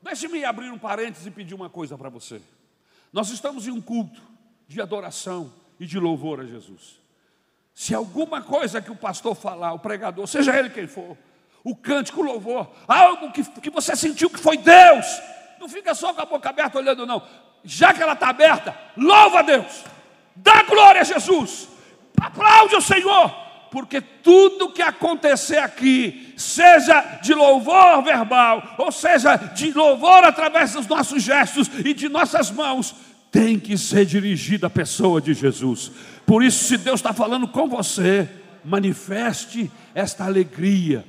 [0.00, 2.40] Deixe-me abrir um parênteses e pedir uma coisa para você.
[3.12, 4.37] Nós estamos em um culto
[4.68, 5.50] de adoração
[5.80, 7.00] e de louvor a Jesus.
[7.74, 11.16] Se alguma coisa que o pastor falar, o pregador, seja ele quem for,
[11.64, 15.06] o cântico, o louvor, algo que, que você sentiu que foi Deus,
[15.58, 17.22] não fica só com a boca aberta olhando, não.
[17.64, 19.84] Já que ela está aberta, louva a Deus,
[20.36, 21.68] dá glória a Jesus,
[22.20, 23.30] aplaude o Senhor,
[23.70, 30.86] porque tudo que acontecer aqui, seja de louvor verbal, ou seja de louvor através dos
[30.86, 32.94] nossos gestos e de nossas mãos,
[33.30, 35.90] tem que ser dirigido à pessoa de Jesus.
[36.26, 38.28] Por isso, se Deus está falando com você,
[38.64, 41.04] manifeste esta alegria,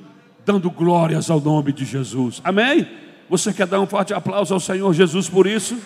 [0.45, 2.41] dando glórias ao nome de Jesus.
[2.43, 2.89] Amém?
[3.29, 5.77] Você quer dar um forte aplauso ao Senhor Jesus por isso?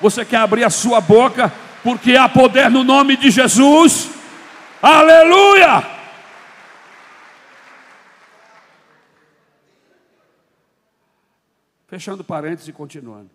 [0.00, 4.10] Você quer abrir a sua boca, porque há poder no nome de Jesus?
[4.80, 5.98] Aleluia!
[11.88, 13.30] Fechando parênteses e continuando.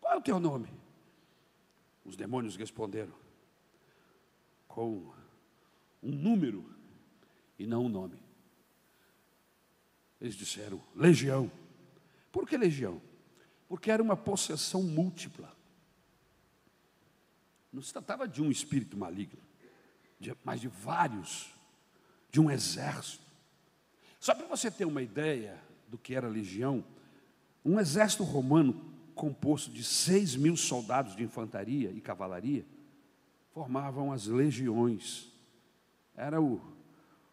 [0.00, 0.77] Qual é o teu nome?
[2.08, 3.12] Os demônios responderam
[4.66, 5.12] com
[6.02, 6.64] um número
[7.58, 8.18] e não um nome.
[10.18, 11.52] Eles disseram: Legião.
[12.32, 13.00] Por que legião?
[13.68, 15.54] Porque era uma possessão múltipla.
[17.70, 19.42] Não se tratava de um espírito maligno,
[20.42, 21.50] mas de vários,
[22.30, 23.24] de um exército.
[24.18, 26.82] Só para você ter uma ideia do que era legião,
[27.62, 32.64] um exército romano composto de seis mil soldados de infantaria e cavalaria,
[33.52, 35.32] formavam as legiões.
[36.14, 36.60] Era o,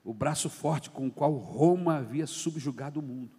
[0.04, 3.38] o braço forte com o qual Roma havia subjugado o mundo.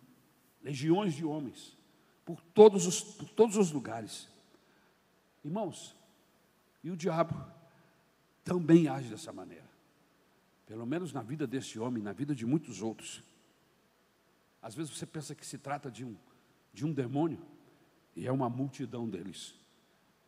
[0.62, 1.76] Legiões de homens,
[2.24, 4.28] por todos os, por todos os lugares.
[5.44, 5.96] Irmãos,
[6.84, 7.34] e o diabo
[8.44, 9.66] também age dessa maneira.
[10.66, 13.22] Pelo menos na vida desse homem, na vida de muitos outros.
[14.62, 16.16] Às vezes você pensa que se trata de um,
[16.72, 17.40] de um demônio,
[18.16, 19.54] e é uma multidão deles.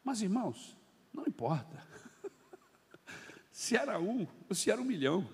[0.05, 0.77] Mas irmãos,
[1.13, 1.83] não importa.
[3.51, 5.27] se era um ou se era um milhão.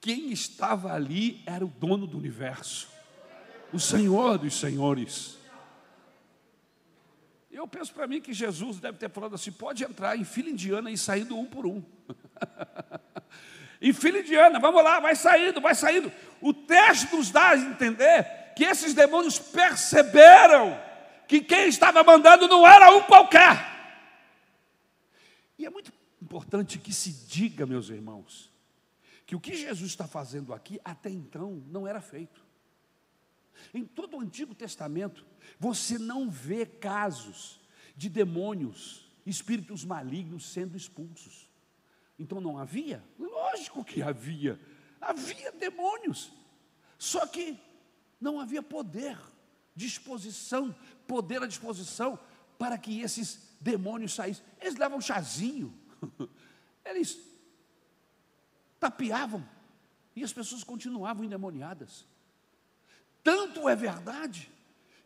[0.00, 2.88] Quem estava ali era o dono do universo,
[3.72, 5.36] o Senhor dos senhores.
[7.50, 10.90] Eu penso para mim que Jesus deve ter falado assim: pode entrar em fila indiana
[10.90, 11.82] e saindo um por um.
[13.82, 16.10] em fila indiana, vamos lá, vai saindo, vai saindo.
[16.40, 20.89] O texto nos dá a entender que esses demônios perceberam
[21.30, 23.54] que quem estava mandando não era um qualquer.
[25.56, 28.52] E é muito importante que se diga, meus irmãos,
[29.24, 32.44] que o que Jesus está fazendo aqui até então não era feito.
[33.72, 35.24] Em todo o Antigo Testamento,
[35.56, 37.60] você não vê casos
[37.94, 41.48] de demônios, espíritos malignos sendo expulsos.
[42.18, 43.04] Então não havia?
[43.16, 44.58] Lógico que havia.
[45.00, 46.32] Havia demônios.
[46.98, 47.56] Só que
[48.20, 49.16] não havia poder,
[49.74, 50.74] disposição
[51.06, 52.18] poder à disposição
[52.58, 54.44] para que esses demônios saíssem.
[54.60, 55.74] Eles levam chazinho,
[56.84, 57.18] eles
[58.78, 59.46] tapeavam
[60.14, 62.06] e as pessoas continuavam endemoniadas.
[63.22, 64.50] Tanto é verdade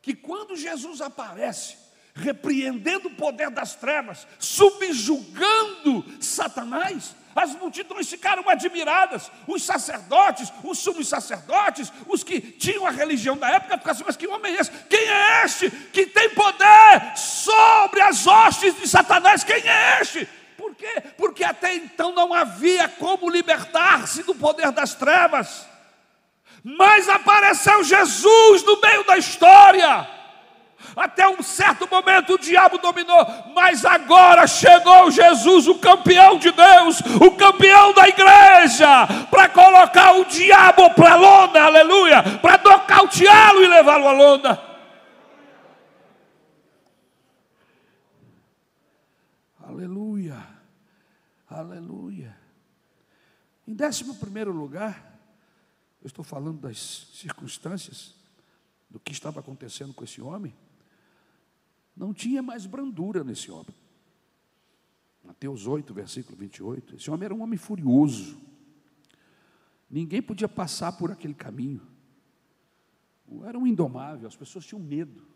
[0.00, 1.76] que quando Jesus aparece,
[2.14, 11.08] repreendendo o poder das trevas, subjugando Satanás, as multidões ficaram admiradas, os sacerdotes, os sumos
[11.08, 14.70] sacerdotes, os que tinham a religião da época, ficaram assim, mas que homem é esse?
[14.88, 19.42] Quem é este que tem poder sobre as hostes de Satanás?
[19.42, 20.28] Quem é este?
[20.56, 21.02] Por quê?
[21.16, 25.66] Porque até então não havia como libertar-se do poder das trevas.
[26.62, 30.13] Mas apareceu Jesus no meio da história
[30.96, 37.00] até um certo momento o diabo dominou, mas agora chegou Jesus, o campeão de Deus,
[37.20, 43.66] o campeão da igreja, para colocar o diabo para a lona, aleluia, para nocauteá-lo e
[43.66, 44.62] levá-lo à lona.
[49.60, 50.46] Aleluia,
[51.48, 52.36] aleluia.
[53.66, 55.18] Em décimo primeiro lugar,
[56.02, 58.14] eu estou falando das circunstâncias,
[58.90, 60.54] do que estava acontecendo com esse homem.
[61.96, 63.74] Não tinha mais brandura nesse homem.
[65.22, 66.96] Mateus 8, versículo 28.
[66.96, 68.38] Esse homem era um homem furioso.
[69.88, 71.80] Ninguém podia passar por aquele caminho.
[73.44, 75.26] Era um indomável, as pessoas tinham medo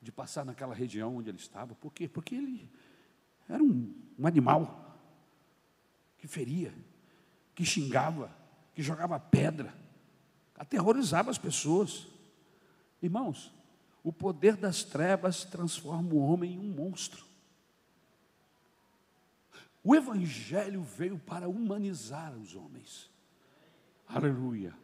[0.00, 1.74] de passar naquela região onde ele estava.
[1.74, 2.08] Por quê?
[2.08, 2.70] Porque ele
[3.48, 4.98] era um, um animal
[6.18, 6.74] que feria,
[7.54, 8.30] que xingava,
[8.74, 9.74] que jogava pedra,
[10.54, 12.08] aterrorizava as pessoas.
[13.02, 13.52] Irmãos,
[14.02, 17.24] o poder das trevas transforma o homem em um monstro.
[19.82, 23.10] O Evangelho veio para humanizar os homens.
[24.06, 24.74] Aleluia.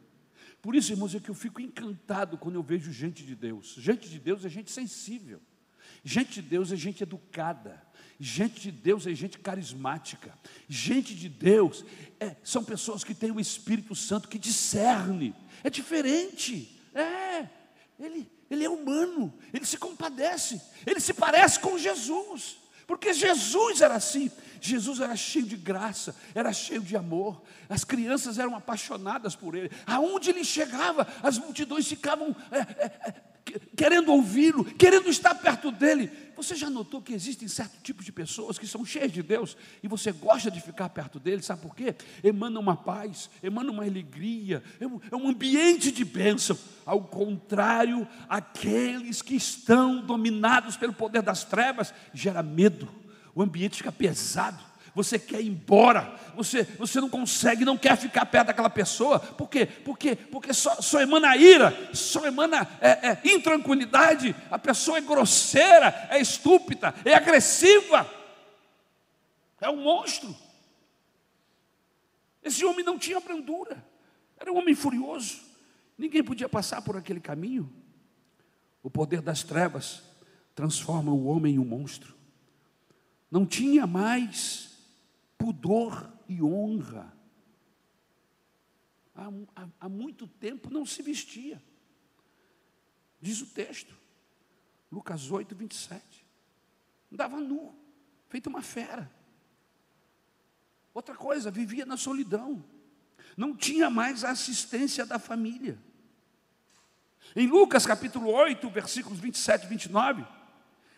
[0.62, 3.74] Por isso, irmãos, é que eu fico encantado quando eu vejo gente de Deus.
[3.78, 5.40] Gente de Deus é gente sensível.
[6.02, 7.82] Gente de Deus é gente educada.
[8.18, 10.32] Gente de Deus é gente carismática.
[10.68, 11.84] Gente de Deus
[12.18, 15.34] é, são pessoas que têm o Espírito Santo que discerne.
[15.62, 16.80] É diferente.
[16.94, 17.63] É.
[17.98, 22.58] Ele, ele é humano, ele se compadece, ele se parece com Jesus.
[22.86, 24.30] Porque Jesus era assim.
[24.60, 27.42] Jesus era cheio de graça, era cheio de amor.
[27.68, 29.70] As crianças eram apaixonadas por ele.
[29.86, 33.14] Aonde ele chegava, as multidões ficavam é, é, é,
[33.76, 36.10] querendo ouvi-lo, querendo estar perto dele.
[36.36, 39.88] Você já notou que existem certos tipos de pessoas que são cheias de Deus e
[39.88, 41.94] você gosta de ficar perto dele, sabe por quê?
[42.22, 46.58] Emana uma paz, emana uma alegria, é um, é ambiente de bênção.
[46.84, 52.88] Ao contrário, aqueles que estão dominados pelo poder das trevas, gera medo,
[53.34, 58.24] o ambiente fica pesado você quer ir embora, você, você não consegue, não quer ficar
[58.26, 59.66] perto daquela pessoa, por quê?
[59.66, 66.06] Porque, porque só, só emana ira, só emana é, é, intranquilidade, a pessoa é grosseira,
[66.10, 68.08] é estúpida, é agressiva,
[69.60, 70.34] é um monstro.
[72.42, 73.84] Esse homem não tinha brandura,
[74.38, 75.40] era um homem furioso,
[75.98, 77.72] ninguém podia passar por aquele caminho.
[78.80, 80.02] O poder das trevas
[80.54, 82.14] transforma o homem em um monstro.
[83.30, 84.73] Não tinha mais
[85.44, 87.14] pudor e honra.
[89.14, 91.62] Há, há, há, muito tempo não se vestia.
[93.20, 93.94] Diz o texto,
[94.90, 96.26] Lucas 8, 27.
[97.12, 97.78] Andava nu,
[98.30, 99.12] feito uma fera.
[100.94, 102.64] Outra coisa, vivia na solidão.
[103.36, 105.78] Não tinha mais a assistência da família.
[107.36, 110.26] Em Lucas capítulo 8, versículos 27 e 29,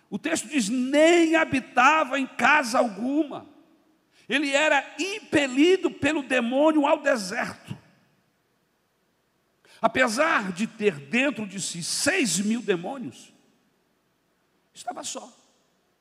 [0.08, 3.55] o texto diz: Nem habitava em casa alguma
[4.28, 7.76] ele era impelido pelo demônio ao deserto.
[9.80, 13.32] Apesar de ter dentro de si seis mil demônios,
[14.74, 15.32] estava só.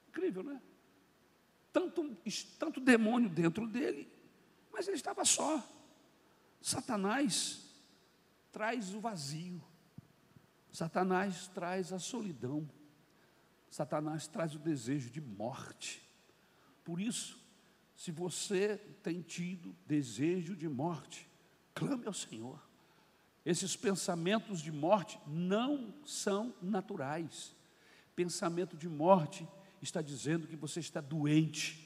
[0.10, 0.62] Incrível, né?
[1.72, 2.18] Tanto,
[2.58, 4.10] tanto demônio dentro dele,
[4.72, 5.62] mas ele estava só.
[6.62, 7.62] Satanás
[8.52, 9.62] traz o vazio,
[10.72, 12.68] Satanás traz a solidão,
[13.70, 16.02] Satanás traz o desejo de morte.
[16.84, 17.45] Por isso,
[17.96, 21.28] se você tem tido desejo de morte,
[21.74, 22.60] clame ao Senhor.
[23.46, 27.56] Esses pensamentos de morte não são naturais.
[28.16, 29.48] Pensamento de morte
[29.82, 31.82] está dizendo que você está doente.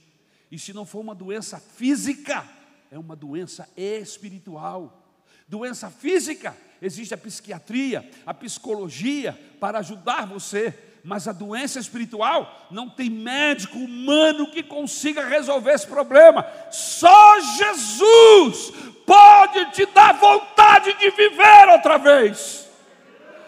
[0.49, 2.47] E se não for uma doença física,
[2.89, 5.05] é uma doença espiritual.
[5.47, 12.89] Doença física, existe a psiquiatria, a psicologia para ajudar você mas a doença espiritual não
[12.89, 16.45] tem médico humano que consiga resolver esse problema.
[16.71, 18.71] Só Jesus
[19.05, 22.67] pode te dar vontade de viver outra vez.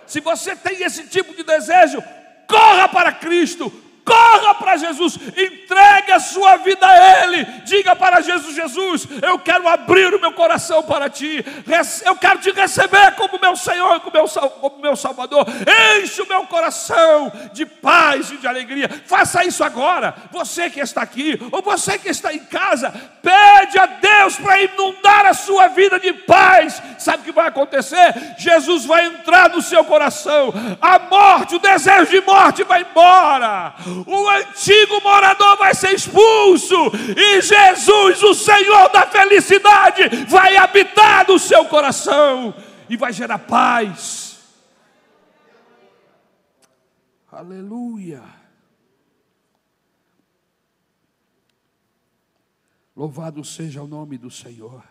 [0.08, 2.04] Se você tem esse tipo de desejo,
[2.48, 3.72] corra para Cristo,
[4.04, 9.68] corra para Jesus, entregue a sua vida a Ele, diga para Jesus: Jesus, eu quero
[9.68, 11.44] abrir o meu coração para Ti,
[12.06, 15.46] eu quero Te receber como meu Senhor, como meu, Salvador,
[16.02, 18.90] enche o meu coração de paz e de alegria.
[19.06, 22.92] Faça isso agora, você que está aqui, ou você que está em casa,
[23.22, 26.82] pede a Deus para inundar a sua vida de paz.
[26.98, 28.36] Sabe o que vai acontecer?
[28.38, 33.74] Jesus vai entrar no seu coração, a morte, o desejo de morte vai embora
[34.06, 36.76] o antigo morador vai ser expulso,
[37.16, 42.54] e Jesus, o Senhor da felicidade, vai habitar no seu coração
[42.90, 44.40] e vai gerar paz.
[47.32, 48.22] Aleluia.
[52.96, 54.84] Louvado seja o nome do Senhor.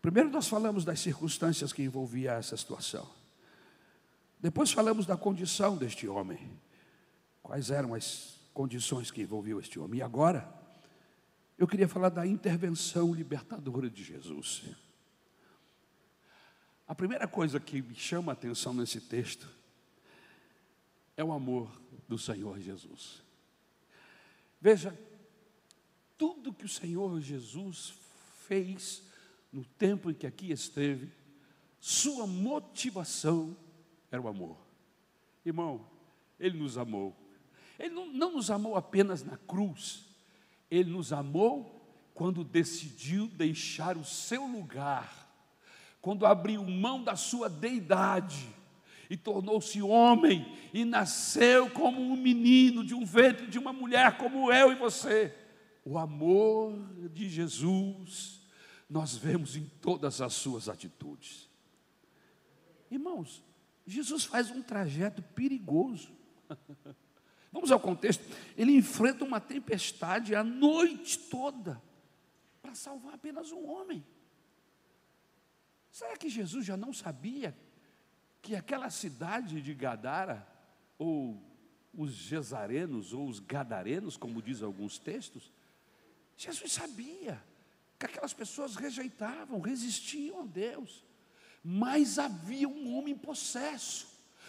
[0.00, 3.06] Primeiro nós falamos das circunstâncias que envolvia essa situação.
[4.38, 6.38] Depois falamos da condição deste homem
[7.50, 9.98] quais eram as condições que envolviam este homem.
[9.98, 10.48] E agora,
[11.58, 14.62] eu queria falar da intervenção libertadora de Jesus.
[16.86, 19.48] A primeira coisa que me chama a atenção nesse texto
[21.16, 21.68] é o amor
[22.06, 23.20] do Senhor Jesus.
[24.60, 24.96] Veja,
[26.16, 27.94] tudo que o Senhor Jesus
[28.46, 29.02] fez
[29.52, 31.10] no tempo em que aqui esteve,
[31.80, 33.56] sua motivação
[34.08, 34.56] era o amor.
[35.44, 35.84] Irmão,
[36.38, 37.28] Ele nos amou
[37.80, 40.04] ele não, não nos amou apenas na cruz,
[40.70, 41.80] ele nos amou
[42.12, 45.26] quando decidiu deixar o seu lugar,
[46.02, 48.46] quando abriu mão da sua deidade
[49.08, 54.52] e tornou-se homem e nasceu como um menino de um ventre de uma mulher como
[54.52, 55.34] eu e você.
[55.82, 56.78] O amor
[57.08, 58.42] de Jesus
[58.88, 61.48] nós vemos em todas as suas atitudes.
[62.90, 63.42] Irmãos,
[63.86, 66.12] Jesus faz um trajeto perigoso.
[67.52, 68.24] Vamos ao contexto.
[68.56, 71.82] Ele enfrenta uma tempestade a noite toda
[72.62, 74.04] para salvar apenas um homem.
[75.90, 77.56] Será que Jesus já não sabia
[78.40, 80.46] que aquela cidade de Gadara,
[80.98, 81.42] ou
[81.96, 85.52] os gesarenos ou os gadarenos, como diz alguns textos,
[86.36, 87.42] Jesus sabia
[87.98, 91.04] que aquelas pessoas rejeitavam, resistiam a Deus,
[91.62, 94.08] mas havia um homem possesso,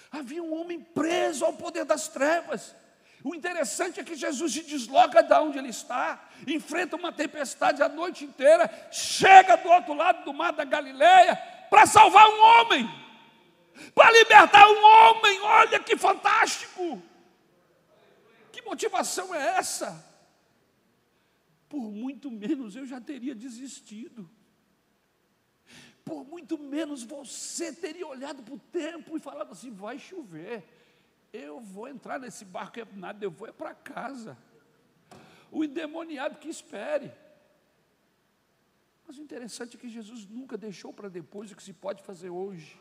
[0.10, 2.76] havia um homem preso ao poder das trevas.
[3.24, 7.90] O interessante é que Jesus se desloca de onde ele está, enfrenta uma tempestade a
[7.90, 11.36] noite inteira, chega do outro lado do mar da Galileia
[11.70, 12.90] para salvar um homem,
[13.94, 15.40] para libertar um homem.
[15.42, 17.02] Olha que fantástico!
[18.52, 20.04] Que motivação é essa?
[21.70, 24.30] Por muito menos eu já teria desistido.
[26.04, 30.81] Por muito menos você teria olhado para o tempo e falado assim: vai chover
[31.34, 34.38] eu vou entrar nesse barco, é nada, eu vou é para casa.
[35.52, 37.12] O endemoniado que espere.
[39.06, 42.30] Mas o interessante é que Jesus nunca deixou para depois o que se pode fazer
[42.30, 42.80] hoje.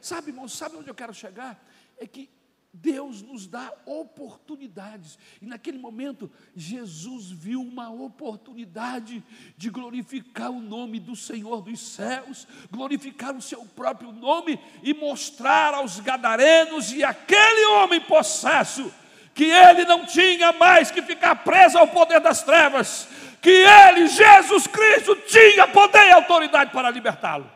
[0.00, 1.62] Sabe, irmão, sabe onde eu quero chegar?
[1.96, 2.30] É que
[2.74, 5.16] Deus nos dá oportunidades.
[5.40, 9.22] E naquele momento, Jesus viu uma oportunidade
[9.56, 15.72] de glorificar o nome do Senhor dos céus, glorificar o seu próprio nome e mostrar
[15.72, 18.92] aos gadarenos e aquele homem possesso
[19.32, 23.08] que ele não tinha mais que ficar preso ao poder das trevas,
[23.40, 27.50] que ele, Jesus Cristo, tinha poder e autoridade para libertá-lo.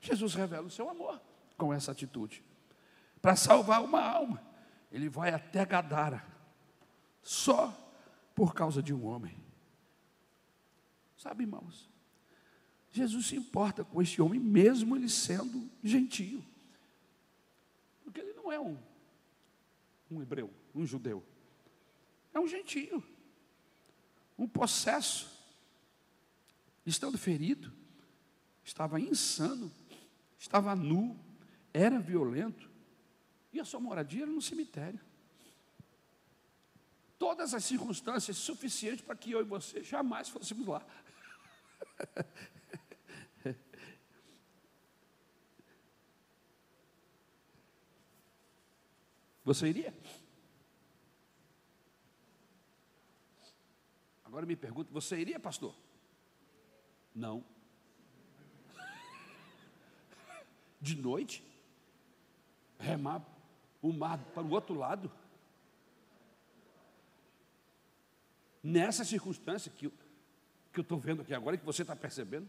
[0.00, 1.20] Jesus revela o seu amor
[1.60, 2.42] com essa atitude.
[3.20, 4.42] Para salvar uma alma,
[4.90, 6.24] ele vai até Gadara,
[7.22, 7.68] só
[8.34, 9.36] por causa de um homem.
[11.18, 11.86] Sabe, irmãos,
[12.90, 16.42] Jesus se importa com este homem, mesmo ele sendo gentio.
[18.02, 18.78] Porque ele não é um,
[20.10, 21.22] um hebreu, um judeu.
[22.32, 23.04] É um gentio,
[24.38, 25.38] um possesso.
[26.86, 27.70] Estando ferido,
[28.64, 29.70] estava insano,
[30.38, 31.20] estava nu,
[31.72, 32.68] era violento
[33.52, 35.00] e a sua moradia era no cemitério.
[37.18, 40.84] Todas as circunstâncias suficientes para que eu e você jamais fôssemos lá.
[49.50, 49.92] Você iria?
[54.22, 55.74] Agora me pergunto, você iria, pastor?
[57.12, 57.44] Não.
[60.80, 61.44] De noite?
[62.80, 63.22] Remar
[63.82, 65.10] o mar para o outro lado.
[68.62, 69.88] Nessa circunstância que,
[70.72, 72.48] que eu estou vendo aqui agora, que você está percebendo.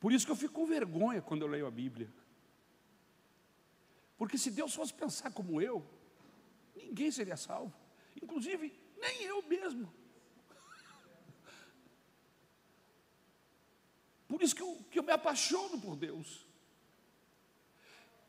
[0.00, 2.10] Por isso que eu fico com vergonha quando eu leio a Bíblia.
[4.16, 5.84] Porque se Deus fosse pensar como eu,
[6.76, 7.74] ninguém seria salvo.
[8.20, 9.92] Inclusive, nem eu mesmo.
[14.26, 16.47] Por isso que eu, que eu me apaixono por Deus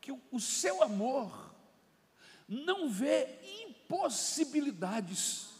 [0.00, 1.50] que o seu amor
[2.48, 3.28] não vê
[3.62, 5.50] impossibilidades.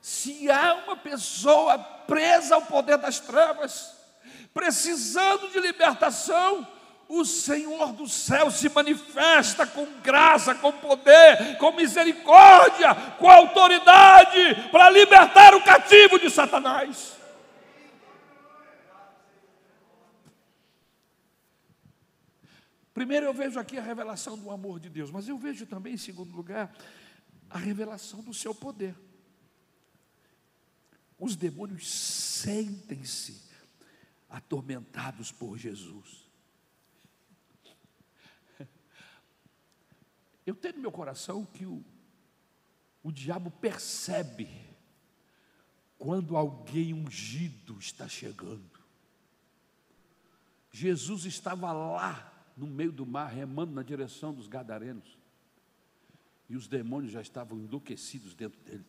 [0.00, 3.94] Se há uma pessoa presa ao poder das trevas,
[4.52, 6.66] precisando de libertação,
[7.08, 14.88] o Senhor do céu se manifesta com graça, com poder, com misericórdia, com autoridade para
[14.90, 17.19] libertar o cativo de Satanás.
[23.00, 25.96] Primeiro eu vejo aqui a revelação do amor de Deus, mas eu vejo também, em
[25.96, 26.70] segundo lugar,
[27.48, 28.94] a revelação do seu poder.
[31.18, 33.42] Os demônios sentem-se
[34.28, 36.28] atormentados por Jesus.
[40.44, 41.82] Eu tenho no meu coração que o,
[43.02, 44.46] o diabo percebe
[45.96, 48.78] quando alguém ungido está chegando.
[50.70, 52.29] Jesus estava lá
[52.60, 55.18] no meio do mar, remando na direção dos gadarenos.
[56.46, 58.84] E os demônios já estavam enlouquecidos dentro dele,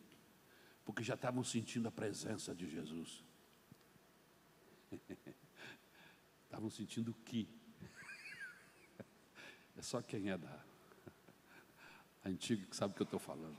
[0.84, 3.24] porque já estavam sentindo a presença de Jesus.
[6.44, 7.48] estavam sentindo o que?
[9.74, 10.62] É só quem é da
[12.26, 13.58] antiga que sabe o que eu estou falando.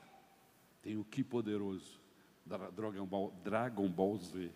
[0.84, 2.00] Tem o que poderoso,
[2.46, 4.54] Dragon Ball, Dragon Ball Z.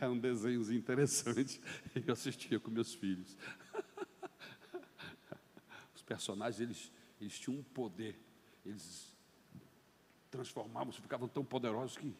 [0.00, 1.60] É um desenho interessante.
[1.94, 3.36] Eu assistia com meus filhos.
[5.94, 8.18] Os personagens, eles, eles tinham um poder.
[8.64, 9.16] Eles
[10.30, 12.14] transformavam, ficavam tão poderosos que,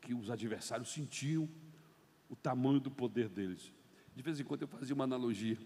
[0.00, 1.48] que os adversários sentiam
[2.30, 3.72] o tamanho do poder deles.
[4.14, 5.58] De vez em quando eu fazia uma analogia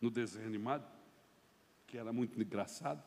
[0.00, 0.86] no desenho animado,
[1.86, 3.02] que era muito engraçado,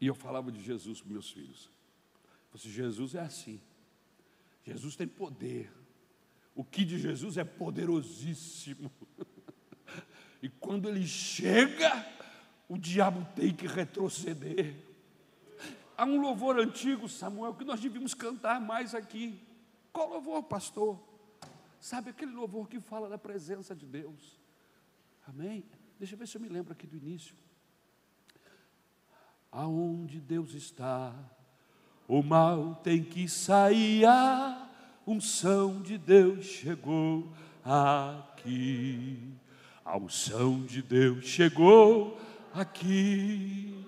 [0.00, 1.70] e eu falava de Jesus para meus filhos.
[2.52, 3.60] Eu disse, Jesus é assim.
[4.68, 5.72] Jesus tem poder.
[6.54, 8.90] O que de Jesus é poderosíssimo.
[10.40, 12.06] E quando ele chega,
[12.68, 14.76] o diabo tem que retroceder.
[15.96, 19.44] Há um louvor antigo, Samuel, que nós devíamos cantar mais aqui.
[19.92, 20.96] Qual louvor, pastor?
[21.80, 24.38] Sabe aquele louvor que fala da presença de Deus?
[25.26, 25.64] Amém?
[25.98, 27.34] Deixa eu ver se eu me lembro aqui do início.
[29.50, 31.12] Aonde Deus está,
[32.08, 34.66] o mal tem que sair, a
[35.06, 37.30] unção de Deus chegou
[37.62, 39.34] aqui.
[39.84, 42.18] A unção de Deus chegou
[42.54, 43.84] aqui.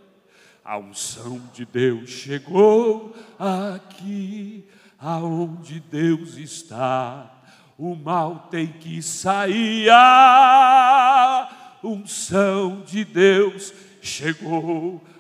[0.63, 4.69] A unção de Deus chegou aqui.
[4.99, 7.43] Aonde Deus está,
[7.79, 9.89] o mal tem que sair.
[9.89, 11.49] A
[11.83, 15.20] unção de Deus chegou aqui.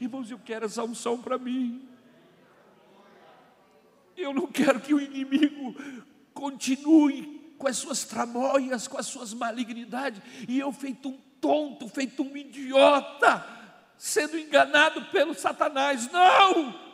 [0.00, 1.88] Irmãos, eu quero essa unção para mim.
[4.16, 5.76] Eu não quero que o inimigo
[6.34, 12.22] continue com as suas tramóias, com as suas malignidades, e eu feito um tonto, feito
[12.22, 13.46] um idiota,
[13.96, 16.10] sendo enganado pelo Satanás.
[16.10, 16.87] Não!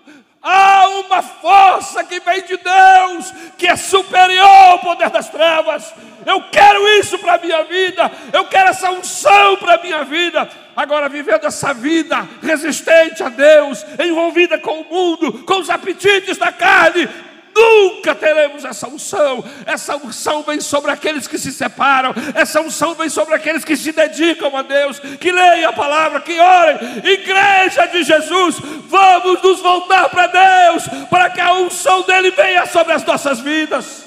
[0.46, 5.94] Há uma força que vem de Deus, que é superior ao poder das trevas.
[6.26, 10.46] Eu quero isso para a minha vida, eu quero essa unção para a minha vida.
[10.76, 16.52] Agora, vivendo essa vida resistente a Deus, envolvida com o mundo, com os apetites da
[16.52, 17.08] carne,
[17.54, 19.44] Nunca teremos essa unção.
[19.64, 22.12] Essa unção vem sobre aqueles que se separam.
[22.34, 26.38] Essa unção vem sobre aqueles que se dedicam a Deus, que leem a palavra, que
[26.38, 26.76] orem.
[27.04, 32.92] Igreja de Jesus, vamos nos voltar para Deus, para que a unção dele venha sobre
[32.92, 34.04] as nossas vidas.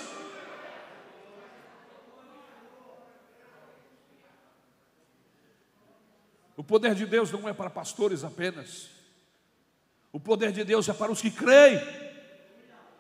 [6.58, 8.90] O poder de Deus não é para pastores apenas.
[10.12, 12.07] O poder de Deus é para os que creem.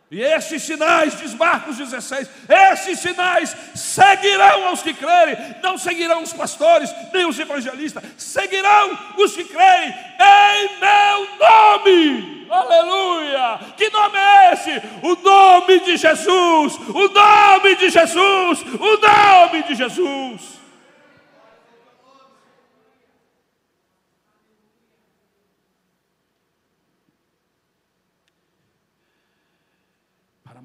[0.09, 6.31] E esses sinais, diz Marcos 16, esses sinais seguirão aos que crerem, não seguirão os
[6.31, 12.47] pastores, nem os evangelistas, seguirão os que crerem em meu nome.
[12.49, 13.59] Aleluia!
[13.75, 14.81] Que nome é esse?
[15.03, 20.56] O nome de Jesus, o nome de Jesus, o nome de Jesus.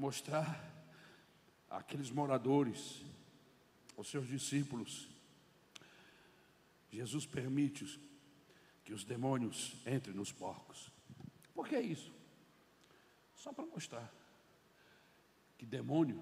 [0.03, 0.61] Mostrar
[1.71, 3.01] àqueles moradores,
[3.97, 5.09] aos seus discípulos,
[6.91, 8.01] Jesus permite
[8.85, 10.91] que os demônios entrem nos porcos.
[11.55, 12.13] Por que isso?
[13.37, 14.13] Só para mostrar
[15.57, 16.21] que demônio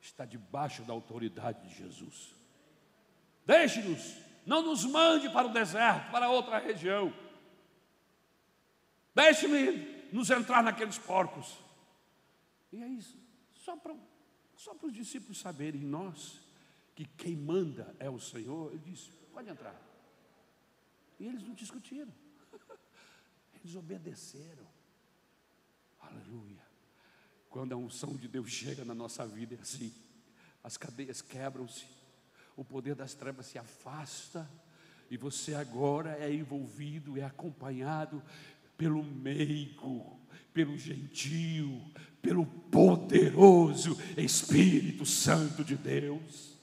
[0.00, 2.34] está debaixo da autoridade de Jesus.
[3.44, 7.12] Deixe-nos, não nos mande para o deserto, para outra região.
[9.14, 11.58] Deixe-me nos entrar naqueles porcos.
[12.72, 13.16] E é isso.
[13.52, 13.94] Só para,
[14.56, 16.40] só os discípulos saberem, nós,
[16.94, 19.80] que quem manda é o Senhor, ele disse: pode entrar.
[21.20, 22.12] E eles não discutiram.
[23.54, 24.66] Eles obedeceram.
[26.00, 26.60] Aleluia.
[27.48, 29.94] Quando a unção de Deus chega na nossa vida, é assim:
[30.64, 31.86] as cadeias quebram-se,
[32.56, 34.50] o poder das trevas se afasta,
[35.10, 38.22] e você agora é envolvido, é acompanhado
[38.76, 40.18] pelo meigo,
[40.52, 41.82] pelo gentil,
[42.20, 46.56] pelo poderoso Espírito Santo de Deus.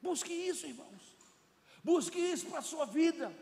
[0.00, 0.88] Busque isso, irmãos.
[1.82, 3.32] Busque isso para a sua vida.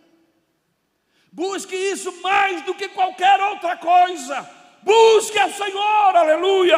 [1.30, 4.42] Busque isso mais do que qualquer outra coisa.
[4.82, 6.76] Busque ao Senhor, aleluia.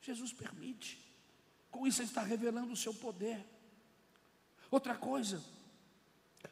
[0.00, 0.98] Jesus permite.
[1.70, 3.44] Com isso, Ele está revelando o seu poder.
[4.70, 5.42] Outra coisa,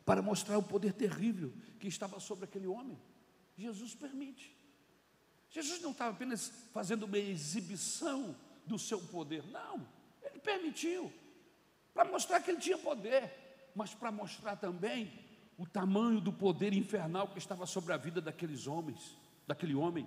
[0.04, 2.98] para mostrar o poder terrível que estava sobre aquele homem,
[3.60, 4.56] Jesus permite.
[5.50, 8.34] Jesus não estava apenas fazendo uma exibição
[8.66, 9.86] do seu poder, não,
[10.22, 11.12] ele permitiu,
[11.92, 15.12] para mostrar que ele tinha poder, mas para mostrar também
[15.58, 20.06] o tamanho do poder infernal que estava sobre a vida daqueles homens, daquele homem,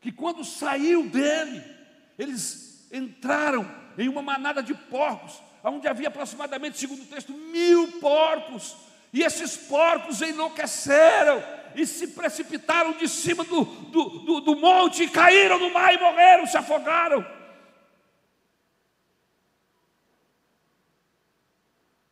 [0.00, 1.64] que quando saiu dele,
[2.18, 3.64] eles entraram
[3.96, 8.76] em uma manada de porcos, onde havia aproximadamente, segundo o texto, mil porcos,
[9.12, 11.42] e esses porcos enlouqueceram,
[11.74, 15.98] e se precipitaram de cima do, do, do, do monte, e caíram no mar e
[15.98, 17.24] morreram, se afogaram.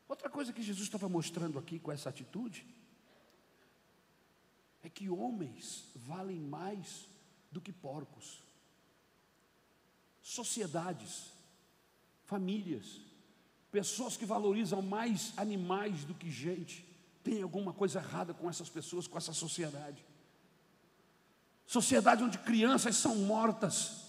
[0.09, 2.67] Outra coisa que Jesus estava mostrando aqui com essa atitude
[4.83, 7.09] é que homens valem mais
[7.51, 8.43] do que porcos.
[10.21, 11.33] Sociedades,
[12.25, 13.01] famílias,
[13.71, 16.85] pessoas que valorizam mais animais do que gente.
[17.23, 20.05] Tem alguma coisa errada com essas pessoas, com essa sociedade.
[21.67, 24.03] sociedade onde crianças são mortas.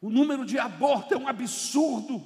[0.00, 2.22] O número de aborto é um absurdo.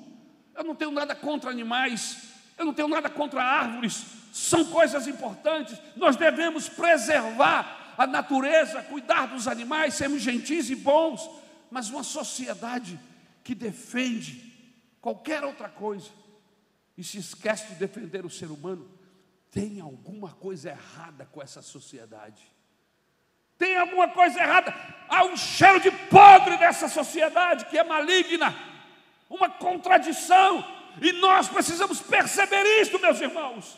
[0.54, 2.18] Eu não tenho nada contra animais,
[2.58, 5.78] eu não tenho nada contra árvores, são coisas importantes.
[5.94, 11.28] Nós devemos preservar a natureza, cuidar dos animais, sermos gentis e bons,
[11.70, 12.98] mas uma sociedade
[13.44, 14.52] que defende
[15.00, 16.10] qualquer outra coisa
[16.96, 18.88] e se esquece de defender o ser humano,
[19.58, 22.40] tem alguma coisa errada com essa sociedade.
[23.56, 24.72] Tem alguma coisa errada.
[25.08, 28.54] Há um cheiro de podre dessa sociedade que é maligna,
[29.28, 30.64] uma contradição,
[31.02, 33.76] e nós precisamos perceber isto, meus irmãos.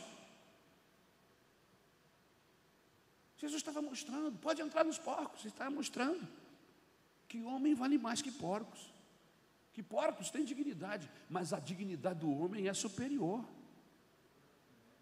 [3.39, 6.28] Jesus estava mostrando, pode entrar nos porcos, ele estava mostrando
[7.26, 8.93] que homem vale mais que porcos.
[9.72, 13.43] Que porcos têm dignidade, mas a dignidade do homem é superior.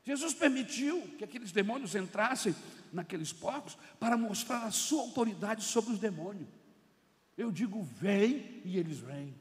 [0.08, 2.56] Jesus permitiu que aqueles demônios entrassem
[2.90, 6.48] naqueles porcos para mostrar a sua autoridade sobre os demônios.
[7.36, 9.34] Eu digo vem e eles vêm.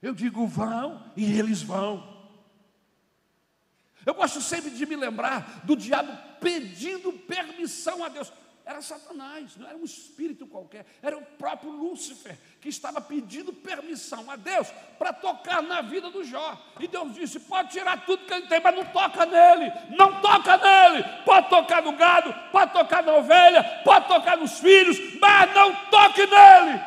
[0.00, 2.26] Eu digo vão e eles vão.
[4.06, 8.32] Eu gosto sempre de me lembrar do diabo pedindo permissão a Deus.
[8.66, 14.30] Era Satanás, não era um espírito qualquer, era o próprio Lúcifer que estava pedindo permissão
[14.30, 16.58] a Deus para tocar na vida do Jó.
[16.80, 20.56] E Deus disse: pode tirar tudo que ele tem, mas não toca nele, não toca
[20.56, 21.04] nele.
[21.26, 26.24] Pode tocar no gado, pode tocar na ovelha, pode tocar nos filhos, mas não toque
[26.24, 26.80] nele.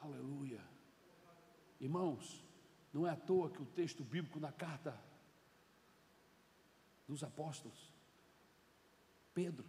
[0.00, 0.60] Aleluia.
[1.80, 2.44] Irmãos,
[2.94, 5.09] não é à toa que o texto bíblico na carta
[7.10, 7.92] dos apóstolos,
[9.34, 9.66] Pedro,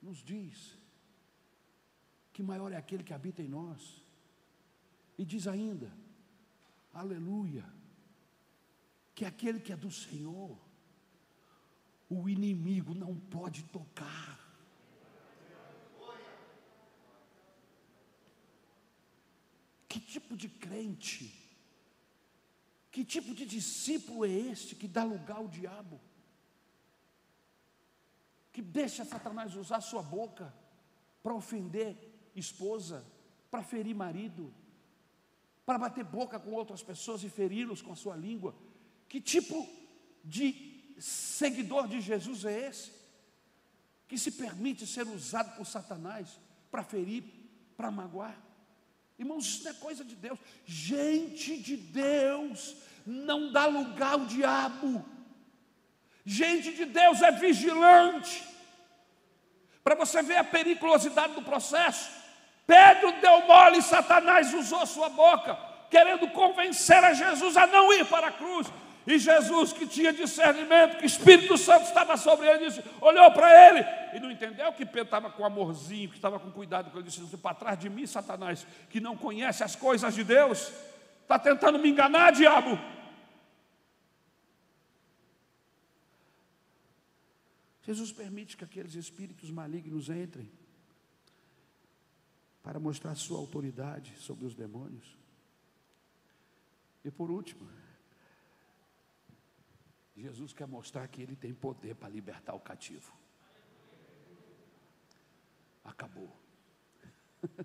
[0.00, 0.78] nos diz
[2.32, 4.00] que maior é aquele que habita em nós.
[5.18, 5.92] E diz ainda,
[6.92, 7.64] aleluia,
[9.12, 10.56] que aquele que é do Senhor,
[12.08, 14.38] o inimigo não pode tocar.
[19.88, 21.43] Que tipo de crente
[22.94, 26.00] que tipo de discípulo é este que dá lugar ao diabo?
[28.52, 30.54] Que deixa Satanás usar sua boca
[31.20, 31.96] para ofender
[32.36, 33.04] esposa,
[33.50, 34.54] para ferir marido,
[35.66, 38.54] para bater boca com outras pessoas e feri-los com a sua língua?
[39.08, 39.68] Que tipo
[40.22, 42.92] de seguidor de Jesus é esse?
[44.06, 46.38] Que se permite ser usado por Satanás
[46.70, 47.24] para ferir,
[47.76, 48.40] para magoar?
[49.18, 50.38] Irmãos, isso não é coisa de Deus.
[50.64, 55.04] Gente de Deus não dá lugar ao diabo.
[56.24, 58.42] Gente de Deus é vigilante.
[59.82, 62.10] Para você ver a periculosidade do processo,
[62.66, 65.58] Pedro deu mole e Satanás usou sua boca,
[65.90, 68.66] querendo convencer a Jesus a não ir para a cruz.
[69.06, 73.68] E Jesus, que tinha discernimento, que o Espírito Santo estava sobre ele, disse, olhou para
[73.68, 73.84] ele
[74.16, 77.36] e não entendeu que Pedro estava com amorzinho, que estava com cuidado, que ele disse:
[77.36, 80.72] para trás de mim, Satanás, que não conhece as coisas de Deus,
[81.20, 82.78] está tentando me enganar, diabo.
[87.82, 90.50] Jesus permite que aqueles espíritos malignos entrem
[92.62, 95.18] para mostrar sua autoridade sobre os demônios.
[97.04, 97.68] E por último,
[100.16, 103.12] Jesus quer mostrar que ele tem poder para libertar o cativo.
[105.84, 106.34] Acabou.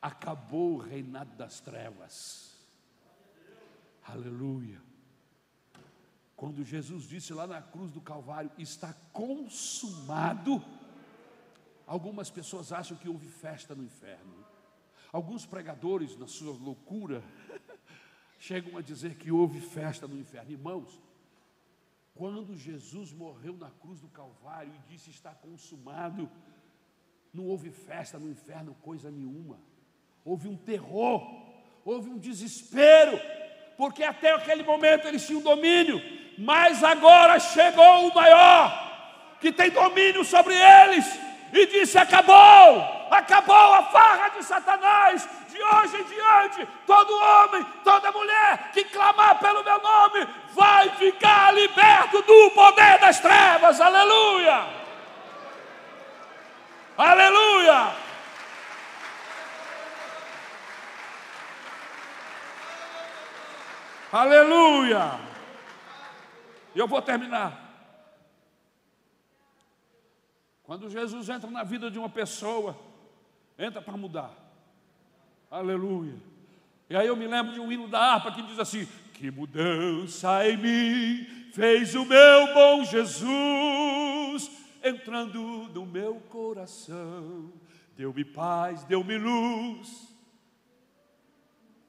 [0.00, 2.56] Acabou o reinado das trevas.
[4.04, 4.80] Aleluia.
[6.36, 10.64] Quando Jesus disse lá na cruz do Calvário, está consumado.
[11.84, 14.46] Algumas pessoas acham que houve festa no inferno.
[15.12, 17.24] Alguns pregadores, na sua loucura,
[18.38, 20.52] chegam a dizer que houve festa no inferno.
[20.52, 21.00] Irmãos,
[22.18, 26.28] quando Jesus morreu na cruz do Calvário e disse está consumado,
[27.32, 29.60] não houve festa no inferno, coisa nenhuma.
[30.24, 31.22] Houve um terror,
[31.84, 33.16] houve um desespero,
[33.76, 36.02] porque até aquele momento eles tinham domínio,
[36.36, 41.06] mas agora chegou o maior, que tem domínio sobre eles,
[41.52, 45.28] e disse: acabou, acabou a farra de Satanás,
[45.58, 51.52] de hoje em diante, todo homem, toda mulher que clamar pelo meu nome vai ficar
[51.52, 53.80] liberto do poder das trevas.
[53.80, 54.66] Aleluia!
[56.96, 57.96] Aleluia!
[64.12, 65.20] Aleluia!
[66.74, 67.66] E eu vou terminar.
[70.62, 72.78] Quando Jesus entra na vida de uma pessoa,
[73.58, 74.47] entra para mudar.
[75.50, 76.14] Aleluia.
[76.90, 80.46] E aí eu me lembro de um hino da harpa que diz assim: Que mudança
[80.46, 84.50] em mim fez o meu bom Jesus,
[84.82, 85.40] entrando
[85.72, 87.50] no meu coração.
[87.96, 90.14] Deu-me paz, deu-me luz,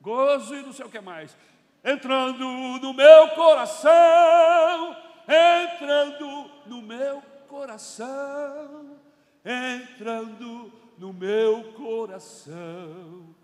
[0.01, 1.38] gozo e não sei o que mais.
[1.84, 4.97] Entrando no meu coração,
[5.28, 8.97] entrando no meu coração,
[9.45, 13.39] entrando no meu coração.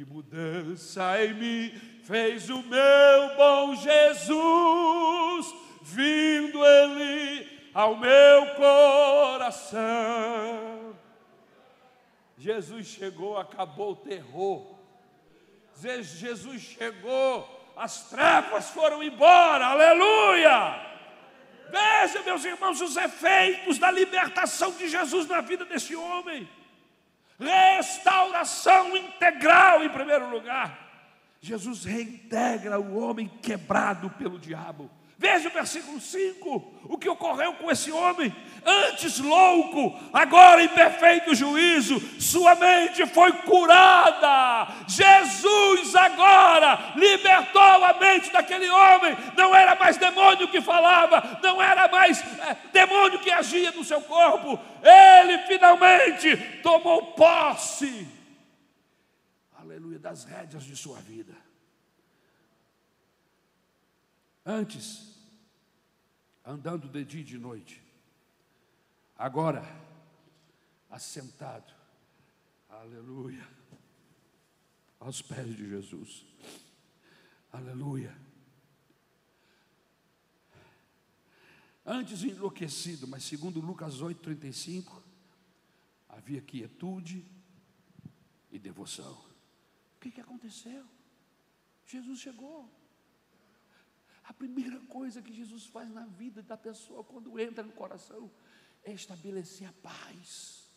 [0.00, 1.70] Que mudança em mim
[2.04, 9.78] fez o meu bom Jesus, vindo ele ao meu coração.
[12.38, 14.74] Jesus chegou, acabou o terror.
[15.78, 17.46] Jesus chegou,
[17.76, 20.80] as trevas foram embora, aleluia!
[21.70, 26.48] Veja, meus irmãos, os efeitos da libertação de Jesus na vida desse homem.
[27.40, 30.90] Restauração integral, em primeiro lugar.
[31.40, 34.90] Jesus reintegra o homem quebrado pelo diabo.
[35.20, 41.34] Veja o versículo 5, o que ocorreu com esse homem, antes louco, agora em perfeito
[41.34, 44.86] juízo, sua mente foi curada.
[44.88, 51.86] Jesus agora libertou a mente daquele homem, não era mais demônio que falava, não era
[51.88, 58.08] mais é, demônio que agia no seu corpo, ele finalmente tomou posse,
[59.52, 61.36] aleluia, das rédeas de sua vida.
[64.46, 65.09] Antes,
[66.50, 67.82] andando de dia e de noite.
[69.16, 69.62] Agora,
[70.90, 71.72] assentado,
[72.68, 73.46] aleluia,
[74.98, 76.26] aos pés de Jesus,
[77.52, 78.16] aleluia.
[81.86, 85.02] Antes enlouquecido, mas segundo Lucas 8,35,
[86.08, 87.24] havia quietude
[88.50, 89.12] e devoção.
[89.96, 90.84] O que, que aconteceu?
[91.86, 92.79] Jesus chegou.
[94.30, 98.30] A primeira coisa que Jesus faz na vida da pessoa quando entra no coração
[98.84, 100.70] é estabelecer a paz.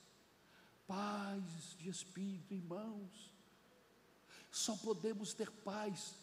[0.88, 1.44] Paz
[1.78, 3.32] de espírito, irmãos.
[4.50, 6.16] Só podemos ter paz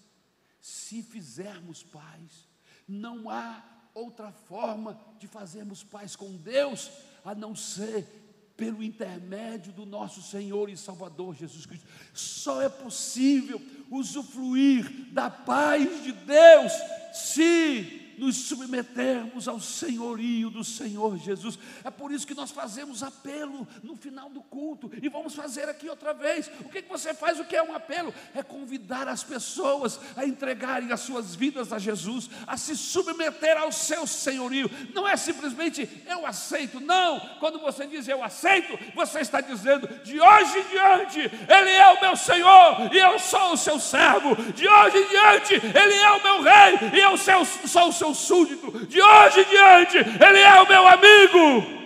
[0.61, 2.49] se fizermos paz.
[2.89, 3.63] Não há
[3.95, 6.91] outra forma de fazermos paz com Deus
[7.25, 8.09] a não ser
[8.57, 11.87] pelo intermédio do nosso Senhor e Salvador Jesus Cristo.
[12.13, 16.73] Só é possível usufruir da paz de Deus
[17.13, 21.59] se nos submetermos ao senhorio do Senhor Jesus.
[21.83, 25.89] É por isso que nós fazemos apelo no final do culto e vamos fazer aqui
[25.89, 26.51] outra vez.
[26.61, 27.41] O que, que você faz?
[27.41, 28.13] O que é um apelo?
[28.35, 33.73] É convidar as pessoas a entregarem as suas vidas a Jesus, a se submeter ao
[33.73, 34.71] seu senhorio.
[34.95, 37.19] Não é simplesmente eu aceito, não.
[37.41, 42.01] Quando você diz eu aceito, você está dizendo de hoje em diante, Ele é o
[42.03, 44.37] meu Senhor e eu sou o seu servo.
[44.53, 48.87] De hoje em diante, Ele é o meu rei e eu sou o seu súdito,
[48.87, 51.81] de hoje em diante, Ele é o meu amigo.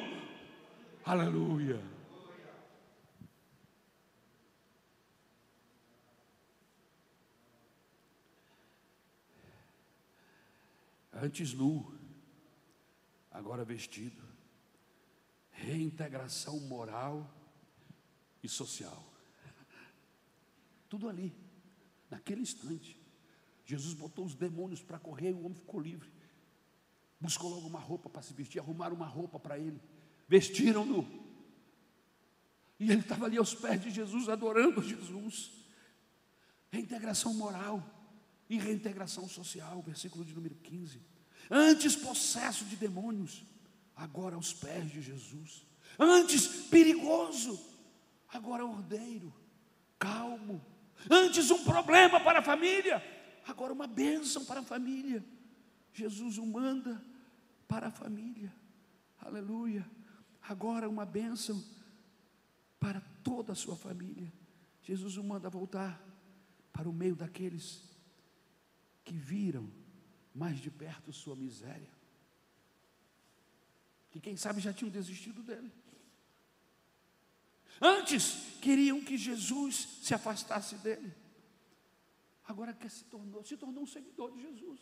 [1.05, 1.81] Aleluia.
[11.13, 11.95] Antes nu,
[13.31, 14.23] agora vestido.
[15.51, 17.33] Reintegração moral
[18.43, 19.05] e social.
[20.89, 21.35] Tudo ali,
[22.11, 23.01] naquele instante.
[23.65, 26.13] Jesus botou os demônios para correr e o homem ficou livre.
[27.25, 29.81] Buscou logo uma roupa para se vestir, arrumaram uma roupa para ele,
[30.29, 31.09] vestiram-no.
[32.79, 35.51] E ele estava ali aos pés de Jesus, adorando Jesus.
[36.71, 37.83] Reintegração moral
[38.47, 41.01] e reintegração social, versículo de número 15.
[41.51, 43.43] Antes possesso de demônios,
[43.97, 45.67] agora aos pés de Jesus.
[45.99, 47.59] Antes perigoso,
[48.29, 49.33] agora ordeiro,
[49.99, 50.63] calmo.
[51.11, 53.03] Antes um problema para a família,
[53.49, 55.25] agora uma bênção para a família.
[55.95, 57.14] Jesus o manda
[57.69, 58.55] para a família.
[59.19, 59.89] Aleluia.
[60.43, 61.63] Agora uma bênção
[62.79, 64.33] para toda a sua família.
[64.83, 66.01] Jesus o manda voltar
[66.73, 67.83] para o meio daqueles
[69.05, 69.71] que viram
[70.35, 71.91] mais de perto sua miséria.
[74.11, 75.73] Que quem sabe já tinham desistido dele.
[77.81, 81.25] Antes queriam que Jesus se afastasse dele
[82.47, 84.81] agora quer se tornou, se tornou um seguidor de Jesus.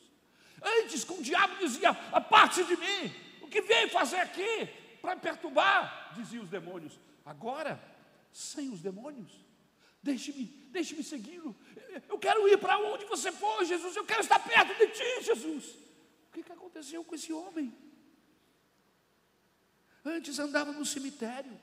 [0.61, 4.69] Antes, com o diabo dizia: aparte de mim, o que veio fazer aqui
[5.01, 6.99] para perturbar, diziam os demônios.
[7.25, 7.83] Agora,
[8.33, 9.33] sem os demônios,
[10.03, 11.57] deixe-me, deixe-me segui-lo.
[12.09, 13.97] Eu quero ir para onde você for, Jesus.
[13.97, 15.65] Eu quero estar perto de ti, Jesus.
[16.29, 17.73] O que, que aconteceu com esse homem?
[20.05, 21.61] Antes andava no cemitério,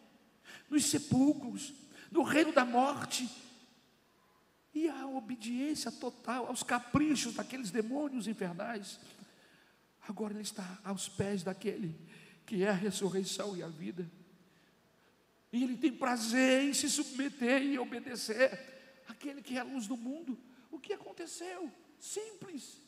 [0.70, 1.74] nos sepulcros,
[2.12, 3.30] no reino da morte,
[4.74, 9.00] e a obediência total aos caprichos daqueles demônios infernais.
[10.08, 11.96] Agora ele está aos pés daquele
[12.46, 14.10] que é a ressurreição e a vida.
[15.52, 19.96] E ele tem prazer em se submeter e obedecer aquele que é a luz do
[19.96, 20.36] mundo.
[20.72, 21.72] O que aconteceu?
[22.00, 22.82] Simples.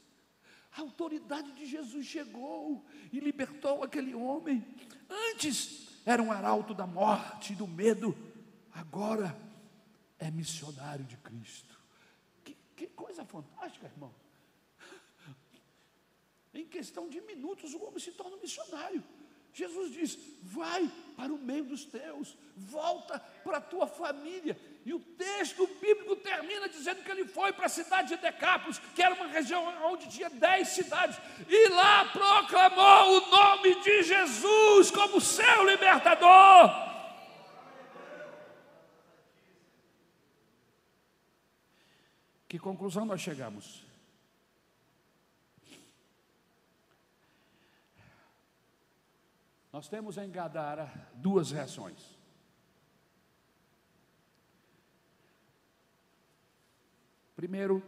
[0.76, 4.66] A autoridade de Jesus chegou e libertou aquele homem.
[5.08, 8.18] Antes era um arauto da morte, do medo,
[8.74, 9.38] agora
[10.22, 11.78] é missionário de Cristo.
[12.44, 14.14] Que, que coisa fantástica, irmão.
[16.54, 19.04] Em questão de minutos, o homem se torna um missionário.
[19.54, 24.58] Jesus diz: vai para o meio dos teus, volta para a tua família.
[24.86, 29.02] E o texto bíblico termina dizendo que ele foi para a cidade de Decápolis, que
[29.02, 35.20] era uma região onde tinha dez cidades, e lá proclamou o nome de Jesus como
[35.20, 36.91] seu libertador.
[42.52, 43.82] Que conclusão nós chegamos?
[49.72, 52.20] Nós temos em Gadara duas reações.
[57.38, 57.82] Primeiro,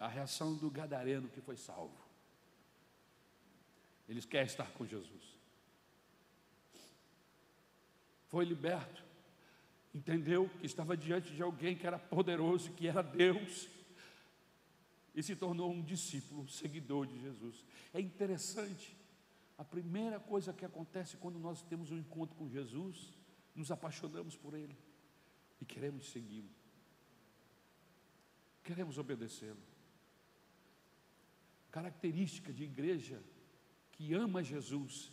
[0.00, 1.96] a reação do gadareno que foi salvo.
[4.08, 5.38] Ele quer estar com Jesus.
[8.26, 9.04] Foi liberto,
[9.94, 13.68] entendeu que estava diante de alguém que era poderoso, que era Deus,
[15.14, 17.64] e se tornou um discípulo, um seguidor de Jesus.
[17.92, 18.96] É interessante
[19.56, 23.12] a primeira coisa que acontece quando nós temos um encontro com Jesus,
[23.54, 24.76] nos apaixonamos por Ele
[25.60, 26.50] e queremos segui-lo,
[28.64, 29.62] queremos obedecê-lo.
[31.70, 33.22] Característica de igreja
[33.92, 35.12] que ama Jesus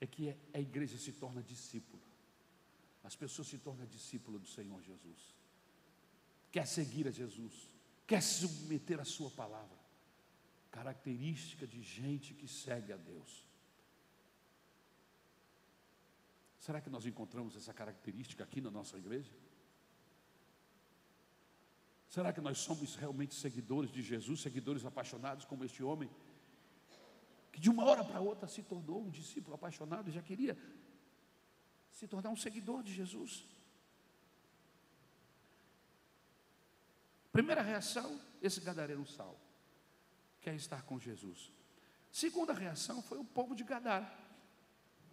[0.00, 2.02] é que a igreja se torna discípula,
[3.02, 5.34] as pessoas se tornam discípulas do Senhor Jesus,
[6.50, 7.70] quer seguir a Jesus,
[8.06, 9.80] quer se submeter à Sua palavra
[10.70, 13.44] característica de gente que segue a Deus.
[16.58, 19.32] Será que nós encontramos essa característica aqui na nossa igreja?
[22.08, 26.10] Será que nós somos realmente seguidores de Jesus, seguidores apaixonados como este homem,
[27.52, 30.56] que de uma hora para outra se tornou um discípulo apaixonado e já queria
[32.00, 33.44] se tornar um seguidor de Jesus?
[37.30, 39.38] Primeira reação, esse gadareno salvo
[40.40, 41.52] quer estar com Jesus.
[42.10, 44.10] Segunda reação foi o povo de Gadara,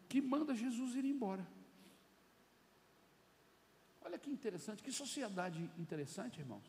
[0.07, 1.45] que manda Jesus ir embora.
[4.01, 6.63] Olha que interessante, que sociedade interessante, irmãos.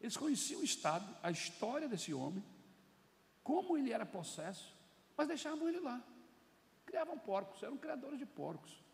[0.00, 2.44] Eles conheciam o estado, a história desse homem,
[3.44, 4.76] como ele era possesso,
[5.16, 6.02] mas deixavam ele lá.
[6.84, 8.87] Criavam porcos, eram criadores de porcos.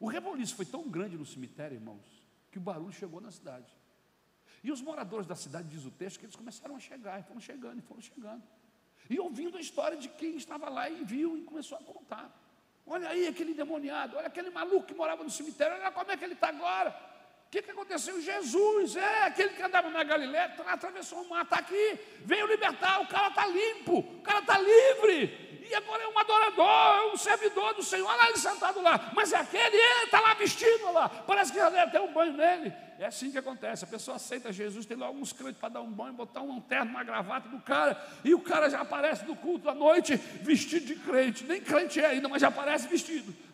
[0.00, 3.70] O reboliço foi tão grande no cemitério, irmãos, que o barulho chegou na cidade.
[4.64, 7.40] E os moradores da cidade, diz o texto, que eles começaram a chegar, e foram
[7.40, 8.42] chegando, e foram chegando.
[9.08, 12.34] E ouvindo a história de quem estava lá e viu e começou a contar.
[12.86, 16.24] Olha aí aquele demoniado, olha aquele maluco que morava no cemitério, olha como é que
[16.24, 16.90] ele está agora.
[17.46, 18.20] O que, que aconteceu?
[18.20, 23.08] Jesus, é aquele que andava na Galiléia, atravessou o mar, está aqui, veio libertar, o
[23.08, 27.74] cara está limpo, o cara está livre, e agora é um adorador, é um servidor
[27.74, 31.52] do Senhor, olha ele sentado lá, mas é aquele, ele está lá vestido lá, parece
[31.52, 32.72] que já deve ter um banho nele.
[32.98, 33.84] É assim que acontece.
[33.84, 36.90] A pessoa aceita Jesus, tem logo uns crentes para dar um banho, botar um terno,
[36.90, 40.96] uma gravata do cara, e o cara já aparece no culto à noite vestido de
[40.96, 41.44] crente.
[41.44, 43.34] Nem crente é ainda, mas já aparece vestido.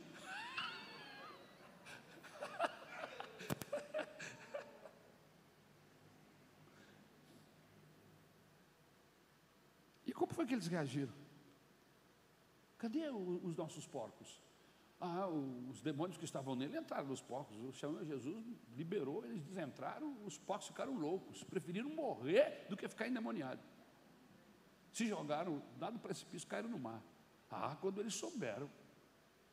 [10.05, 11.26] E como foi que eles reagiram?
[12.87, 14.41] Cadê os nossos porcos?
[15.01, 17.57] Ah, os demônios que estavam nele entraram nos porcos.
[17.57, 18.45] O Senhor Jesus
[18.77, 23.65] liberou, eles entraram, os porcos ficaram loucos, preferiram morrer do que ficar endemoniados.
[24.93, 27.03] Se jogaram, dado o precipício, caíram no mar.
[27.51, 28.71] Ah, quando eles souberam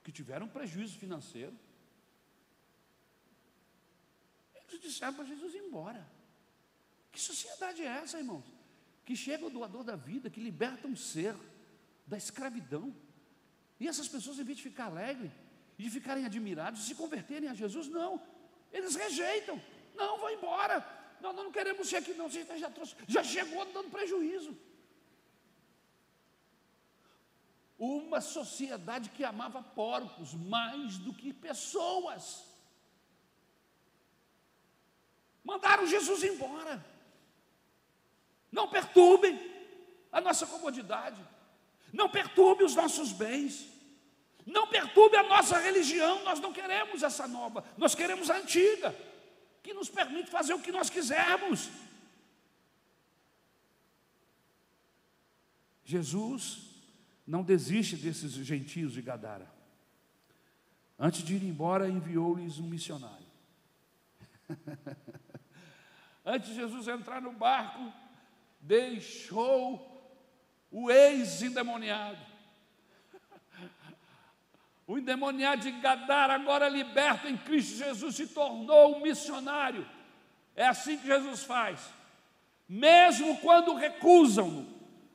[0.04, 1.58] que tiveram prejuízo financeiro,
[4.54, 6.08] eles disseram para Jesus ir embora.
[7.12, 8.46] Que sociedade é essa, irmãos?
[9.04, 11.36] Que chega o doador da vida, que liberta um ser
[12.06, 12.96] da escravidão
[13.84, 15.30] e essas pessoas, em vez de ficar alegres,
[15.78, 18.12] de ficarem admirados, de se converterem a Jesus, não.
[18.72, 19.62] Eles rejeitam.
[19.94, 20.76] Não, vão embora.
[21.20, 22.30] Não, nós não queremos ser aqui, não.
[22.30, 24.58] Você já, trouxe, já chegou dando prejuízo.
[27.78, 32.46] Uma sociedade que amava porcos mais do que pessoas.
[35.44, 36.82] Mandaram Jesus embora.
[38.50, 39.38] Não perturbem
[40.10, 41.22] a nossa comodidade.
[41.92, 43.73] Não perturbe os nossos bens.
[44.46, 48.96] Não perturbe a nossa religião, nós não queremos essa nova, nós queremos a antiga.
[49.62, 51.70] que nos permite fazer o que nós quisermos.
[55.86, 56.74] Jesus
[57.26, 59.50] não desiste desses gentios de Gadara.
[61.00, 63.26] Antes de ir embora, enviou-lhes um missionário.
[66.26, 67.92] Antes de Jesus entrar no barco,
[68.60, 69.90] deixou
[70.72, 72.33] o ex-endemoniado.
[74.86, 79.88] O endemoniado de Gadara, agora liberto em Cristo Jesus, se tornou um missionário.
[80.56, 81.80] É assim que Jesus faz.
[82.68, 84.68] Mesmo quando recusam-no,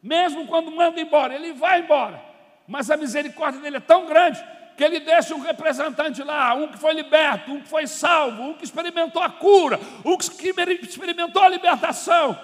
[0.02, 2.22] mesmo quando mandam embora, ele vai embora.
[2.66, 4.42] Mas a misericórdia dele é tão grande
[4.76, 8.54] que ele deixa um representante lá, um que foi liberto, um que foi salvo, um
[8.54, 12.38] que experimentou a cura, um que experimentou a libertação,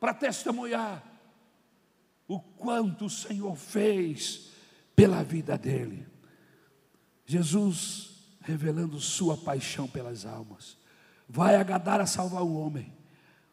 [0.00, 1.02] para testemunhar
[2.26, 4.50] o quanto o Senhor fez
[4.96, 6.09] pela vida dele.
[7.30, 8.10] Jesus
[8.40, 10.76] revelando sua paixão pelas almas,
[11.28, 12.92] vai a Gadara salvar o homem.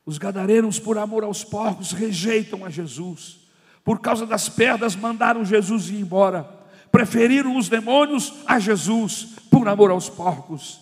[0.03, 3.41] Os gadarenos, por amor aos porcos, rejeitam a Jesus.
[3.83, 6.43] Por causa das perdas, mandaram Jesus ir embora.
[6.91, 10.79] Preferiram os demônios a Jesus, por amor aos porcos.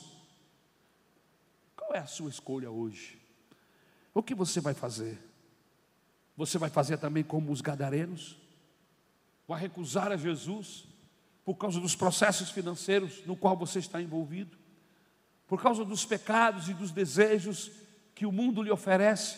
[1.76, 3.20] Qual é a sua escolha hoje?
[4.14, 5.22] O que você vai fazer?
[6.38, 8.38] Você vai fazer também como os gadarenos?
[9.46, 10.95] Vai recusar a Jesus
[11.46, 14.58] por causa dos processos financeiros no qual você está envolvido?
[15.48, 17.72] Por causa dos pecados e dos desejos
[18.16, 19.38] que o mundo lhe oferece,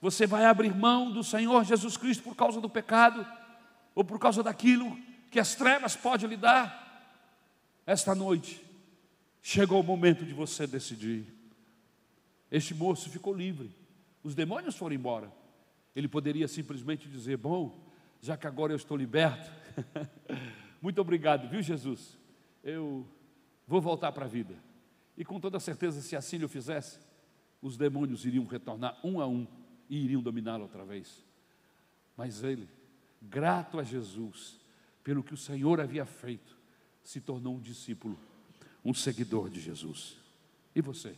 [0.00, 3.24] você vai abrir mão do Senhor Jesus Cristo por causa do pecado
[3.94, 4.98] ou por causa daquilo
[5.30, 6.82] que as trevas podem lhe dar.
[7.86, 8.64] Esta noite
[9.40, 11.24] chegou o momento de você decidir.
[12.50, 13.70] Este moço ficou livre,
[14.24, 15.32] os demônios foram embora.
[15.94, 17.78] Ele poderia simplesmente dizer: Bom,
[18.20, 19.50] já que agora eu estou liberto,
[20.84, 22.18] muito obrigado, viu, Jesus?
[22.62, 23.08] Eu
[23.66, 24.54] vou voltar para a vida.
[25.16, 26.98] E com toda certeza, se assim eu fizesse,
[27.62, 29.46] os demônios iriam retornar um a um
[29.88, 31.24] e iriam dominá-lo outra vez.
[32.14, 32.68] Mas ele,
[33.22, 34.60] grato a Jesus
[35.02, 36.54] pelo que o Senhor havia feito,
[37.02, 38.18] se tornou um discípulo,
[38.84, 40.18] um seguidor de Jesus.
[40.76, 41.16] E você?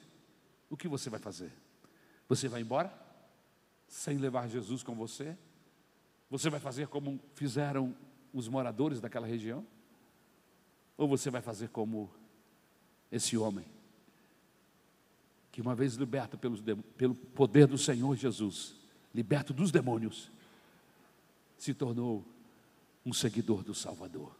[0.70, 1.50] O que você vai fazer?
[2.28, 2.96] Você vai embora
[3.88, 5.36] sem levar Jesus com você?
[6.30, 7.96] Você vai fazer como fizeram
[8.32, 9.66] os moradores daquela região?
[10.96, 12.10] Ou você vai fazer como
[13.10, 13.66] esse homem
[15.56, 16.60] que uma vez liberto pelos,
[16.98, 18.74] pelo poder do Senhor Jesus,
[19.14, 20.30] liberto dos demônios,
[21.56, 22.22] se tornou
[23.06, 24.36] um seguidor do Salvador.